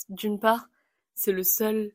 [0.10, 0.70] d'une part,
[1.16, 1.94] c'est le seul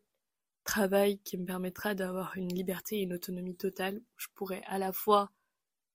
[0.64, 4.92] travail qui me permettra d'avoir une liberté et une autonomie totale je pourrais à la
[4.92, 5.30] fois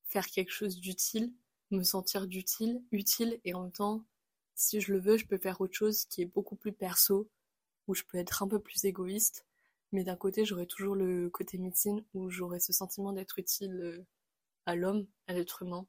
[0.03, 1.34] faire quelque chose d'utile
[1.72, 4.03] me sentir d'utile, utile et en même temps,
[4.55, 7.30] si je le veux, je peux faire autre chose qui est beaucoup plus perso,
[7.88, 9.45] où je peux être un peu plus égoïste,
[9.91, 14.05] mais d'un côté, j'aurai toujours le côté médecine où j'aurai ce sentiment d'être utile euh,
[14.66, 15.88] à l'homme, à l'être humain.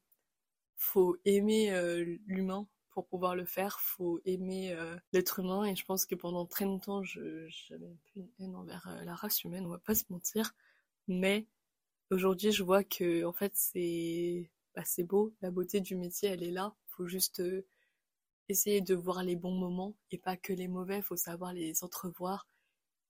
[0.83, 5.85] Faut aimer euh, l'humain pour pouvoir le faire, faut aimer euh, l'être humain et je
[5.85, 9.93] pense que pendant très longtemps, j'avais une haine envers la race humaine, on va pas
[9.93, 10.55] se mentir,
[11.07, 11.45] mais
[12.09, 16.51] aujourd'hui, je vois que en fait, c'est bah, beau, la beauté du métier, elle est
[16.51, 16.75] là.
[16.87, 17.65] Faut juste euh,
[18.49, 21.01] essayer de voir les bons moments et pas que les mauvais.
[21.01, 22.47] Faut savoir les entrevoir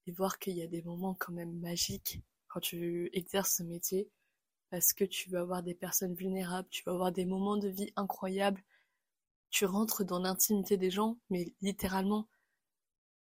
[0.07, 4.09] et voir qu'il y a des moments quand même magiques quand tu exerces ce métier
[4.71, 7.91] parce que tu vas avoir des personnes vulnérables, tu vas avoir des moments de vie
[7.97, 8.63] incroyables.
[9.49, 12.29] Tu rentres dans l'intimité des gens, mais littéralement,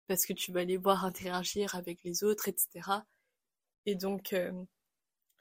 [0.08, 3.02] parce que tu vas les voir interagir avec les autres, etc.
[3.88, 4.52] Et donc, euh,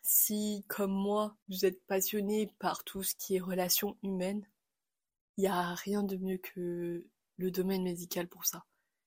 [0.01, 4.49] si, comme moi, vous êtes passionné par tout ce qui est relations humaines,
[5.37, 7.07] il n'y a rien de mieux que
[7.37, 8.65] le domaine médical pour ça.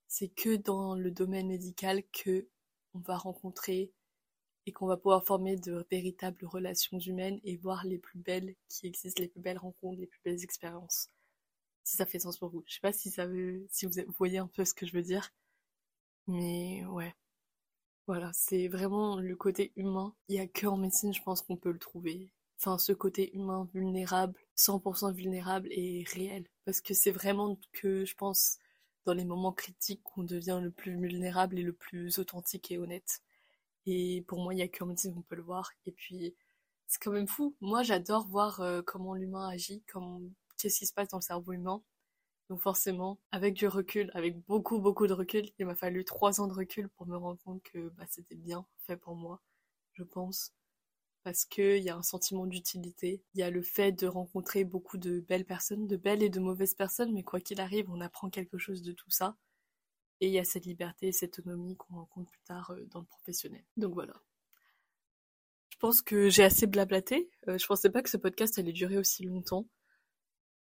[0.08, 2.48] C'est que dans le domaine médical que
[2.94, 3.92] on va rencontrer
[4.66, 8.88] et qu'on va pouvoir former de véritables relations humaines et voir les plus belles qui
[8.88, 11.10] existent, les plus belles rencontres, les plus belles expériences.
[11.84, 12.64] Si ça fait sens pour vous.
[12.68, 15.32] Je sais pas si vous voyez un peu ce que je veux dire.
[16.28, 17.16] Mais ouais.
[18.08, 20.14] Voilà, c'est vraiment le côté humain.
[20.28, 22.30] Il y a que en médecine, je pense qu'on peut le trouver.
[22.60, 26.46] Enfin, ce côté humain vulnérable, 100% vulnérable et réel.
[26.66, 28.60] Parce que c'est vraiment que, je pense,
[29.06, 33.22] dans les moments critiques qu'on devient le plus vulnérable et le plus authentique et honnête.
[33.86, 35.72] Et pour moi, il y a que médecine qu'on peut le voir.
[35.86, 36.36] Et puis,
[36.88, 37.56] c'est quand même fou.
[37.62, 40.22] Moi, j'adore voir euh, comment l'humain agit, comment,
[40.58, 41.82] qu'est-ce qui se passe dans le cerveau humain.
[42.50, 46.48] Donc forcément, avec du recul, avec beaucoup beaucoup de recul, il m'a fallu trois ans
[46.48, 49.42] de recul pour me rendre compte que bah, c'était bien fait pour moi,
[49.94, 50.54] je pense.
[51.24, 54.98] Parce qu'il y a un sentiment d'utilité, il y a le fait de rencontrer beaucoup
[54.98, 58.30] de belles personnes, de belles et de mauvaises personnes, mais quoi qu'il arrive, on apprend
[58.30, 59.38] quelque chose de tout ça.
[60.22, 63.06] Et il y a cette liberté cette autonomie qu'on rencontre plus tard euh, dans le
[63.06, 63.64] professionnel.
[63.78, 64.14] Donc voilà.
[65.70, 67.30] Je pense que j'ai assez blablaté.
[67.48, 69.68] Euh, je pensais pas que ce podcast allait durer aussi longtemps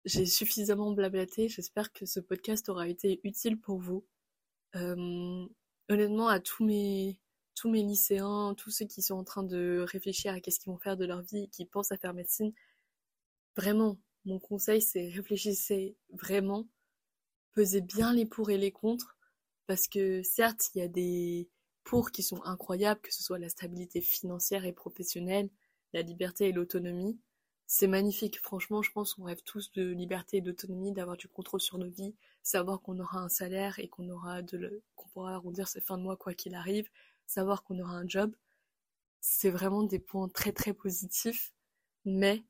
[0.05, 1.49] j'ai suffisamment blablaté.
[1.49, 4.05] J'espère que ce podcast aura été utile pour vous.
[4.75, 5.47] Euh,
[5.89, 7.19] honnêtement, à tous mes
[7.55, 10.79] tous mes lycéens, tous ceux qui sont en train de réfléchir à qu'est-ce qu'ils vont
[10.79, 12.53] faire de leur vie, qui pensent à faire médecine,
[13.57, 16.67] vraiment, mon conseil c'est réfléchissez vraiment,
[17.53, 19.17] pesez bien les pour et les contre,
[19.67, 21.49] parce que certes, il y a des
[21.85, 25.51] pour qui sont incroyables, que ce soit la stabilité financière et professionnelle,
[25.93, 27.19] la liberté et l'autonomie,
[27.75, 31.63] c'est magnifique, franchement, je pense qu'on rêve tous de liberté et d'autonomie, d'avoir du contrôle
[31.63, 34.83] sur nos vies, savoir qu'on aura un salaire et qu'on aura de le...
[34.95, 36.91] qu'on pourra arrondir ses fins de mois quoi qu'il arrive,
[37.27, 38.37] savoir qu'on aura un job.
[39.21, 41.55] C'est vraiment des points très très positifs,
[42.05, 42.45] mais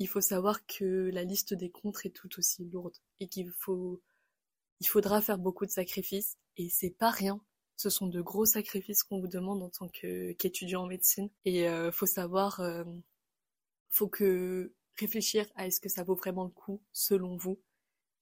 [0.00, 4.00] il faut savoir que la liste des contre est tout aussi lourde et qu'il faut
[4.80, 7.40] il faudra faire beaucoup de sacrifices et c'est pas rien.
[7.76, 11.92] Ce sont de gros sacrifices qu'on vous demande en tant qu'étudiant en médecine et euh,
[11.92, 12.84] faut savoir euh,
[13.90, 17.58] faut que réfléchir à est-ce que ça vaut vraiment le coup selon vous.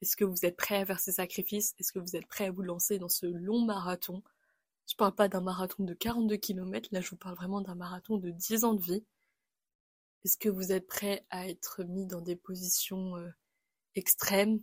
[0.01, 1.75] Est-ce que vous êtes prêt à faire ces sacrifices?
[1.79, 4.23] Est-ce que vous êtes prêt à vous lancer dans ce long marathon?
[4.89, 8.17] Je parle pas d'un marathon de 42 km, là je vous parle vraiment d'un marathon
[8.17, 9.05] de 10 ans de vie.
[10.25, 13.29] Est-ce que vous êtes prêt à être mis dans des positions euh,
[13.97, 14.61] extrêmes,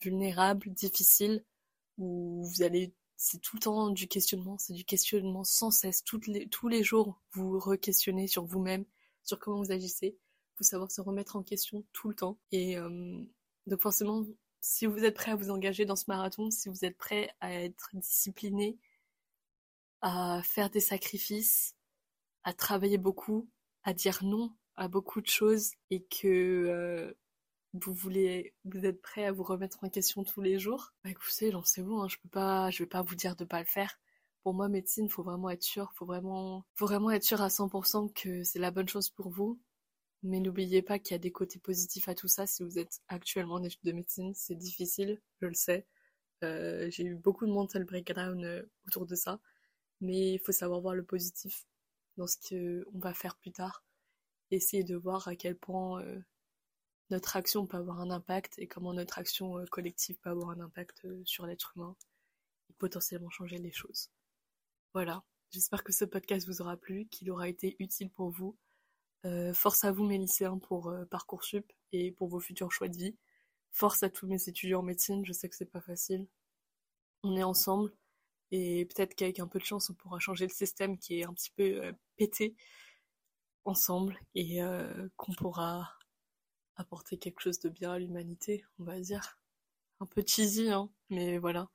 [0.00, 1.44] vulnérables, difficiles,
[1.98, 6.48] où vous allez c'est tout le temps du questionnement, c'est du questionnement sans cesse, les,
[6.48, 8.84] tous les jours, vous re-questionnez sur vous-même,
[9.22, 10.18] sur comment vous agissez,
[10.56, 12.38] faut savoir se remettre en question tout le temps.
[12.52, 13.18] Et euh,
[13.66, 14.24] donc forcément,
[14.60, 17.52] si vous êtes prêt à vous engager dans ce marathon, si vous êtes prêt à
[17.54, 18.78] être discipliné,
[20.02, 21.74] à faire des sacrifices,
[22.44, 23.48] à travailler beaucoup,
[23.82, 27.14] à dire non à beaucoup de choses et que euh,
[27.74, 31.50] vous voulez, vous êtes prêt à vous remettre en question tous les jours, bah écoutez,
[31.50, 31.98] lancez-vous.
[32.00, 33.98] Hein, je peux pas, je vais pas vous dire de pas le faire.
[34.42, 38.12] Pour moi, médecine, faut vraiment être sûr, faut vraiment, faut vraiment être sûr à 100%
[38.12, 39.60] que c'est la bonne chose pour vous
[40.26, 42.46] mais n'oubliez pas qu'il y a des côtés positifs à tout ça.
[42.46, 45.86] Si vous êtes actuellement en études de médecine, c'est difficile, je le sais.
[46.44, 49.40] Euh, j'ai eu beaucoup de mental breakdown euh, autour de ça.
[50.00, 51.66] Mais il faut savoir voir le positif
[52.16, 53.84] dans ce qu'on va faire plus tard.
[54.50, 56.20] Essayer de voir à quel point euh,
[57.10, 61.06] notre action peut avoir un impact et comment notre action collective peut avoir un impact
[61.24, 61.96] sur l'être humain
[62.70, 64.10] et potentiellement changer les choses.
[64.92, 65.22] Voilà.
[65.50, 68.56] J'espère que ce podcast vous aura plu, qu'il aura été utile pour vous.
[69.24, 72.96] Euh, force à vous mes lycéens pour euh, Parcoursup et pour vos futurs choix de
[72.96, 73.16] vie.
[73.72, 76.26] Force à tous mes étudiants en médecine, je sais que c'est pas facile.
[77.22, 77.92] On est ensemble
[78.50, 81.32] et peut-être qu'avec un peu de chance on pourra changer le système qui est un
[81.34, 82.54] petit peu euh, pété
[83.64, 84.60] ensemble et
[85.16, 85.95] qu'on pourra
[86.76, 89.38] apporter quelque chose de bien à l'humanité, on va dire.
[90.00, 91.70] Un peu cheesy, hein, mais voilà.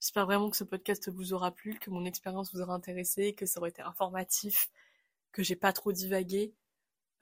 [0.00, 3.46] J'espère vraiment que ce podcast vous aura plu, que mon expérience vous aura intéressé, que
[3.46, 4.70] ça aurait été informatif,
[5.32, 6.54] que j'ai pas trop divagué.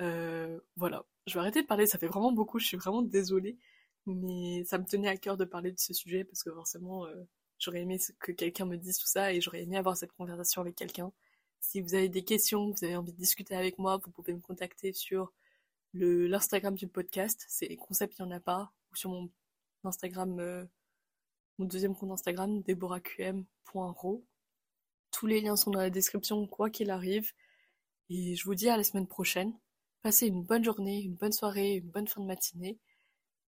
[0.03, 3.59] Euh, voilà, je vais arrêter de parler, ça fait vraiment beaucoup, je suis vraiment désolée,
[4.07, 7.25] mais ça me tenait à cœur de parler de ce sujet parce que forcément, euh,
[7.59, 10.77] j'aurais aimé que quelqu'un me dise tout ça et j'aurais aimé avoir cette conversation avec
[10.77, 11.13] quelqu'un.
[11.61, 14.41] Si vous avez des questions, vous avez envie de discuter avec moi, vous pouvez me
[14.41, 15.33] contacter sur
[15.99, 19.31] l'Instagram du podcast, c'est Concept Il y en a pas, ou sur mon
[19.85, 20.65] Instagram, euh,
[21.59, 24.25] mon deuxième compte Instagram, deborahqm.ro.
[25.11, 27.33] Tous les liens sont dans la description, quoi qu'il arrive.
[28.11, 29.55] Et je vous dis à la semaine prochaine.
[30.03, 32.79] Passez une bonne journée, une bonne soirée, une bonne fin de matinée,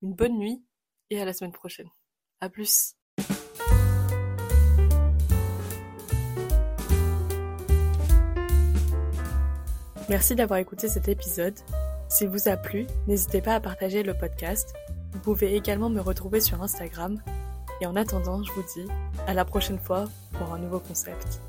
[0.02, 0.64] une bonne nuit
[1.10, 1.90] et à la semaine prochaine.
[2.40, 2.96] À plus.
[10.08, 11.56] Merci d'avoir écouté cet épisode.
[12.16, 14.74] S'il vous a plu, n'hésitez pas à partager le podcast.
[15.12, 17.22] Vous pouvez également me retrouver sur Instagram.
[17.82, 18.88] Et en attendant, je vous dis
[19.28, 21.42] à la prochaine fois pour un nouveau concept.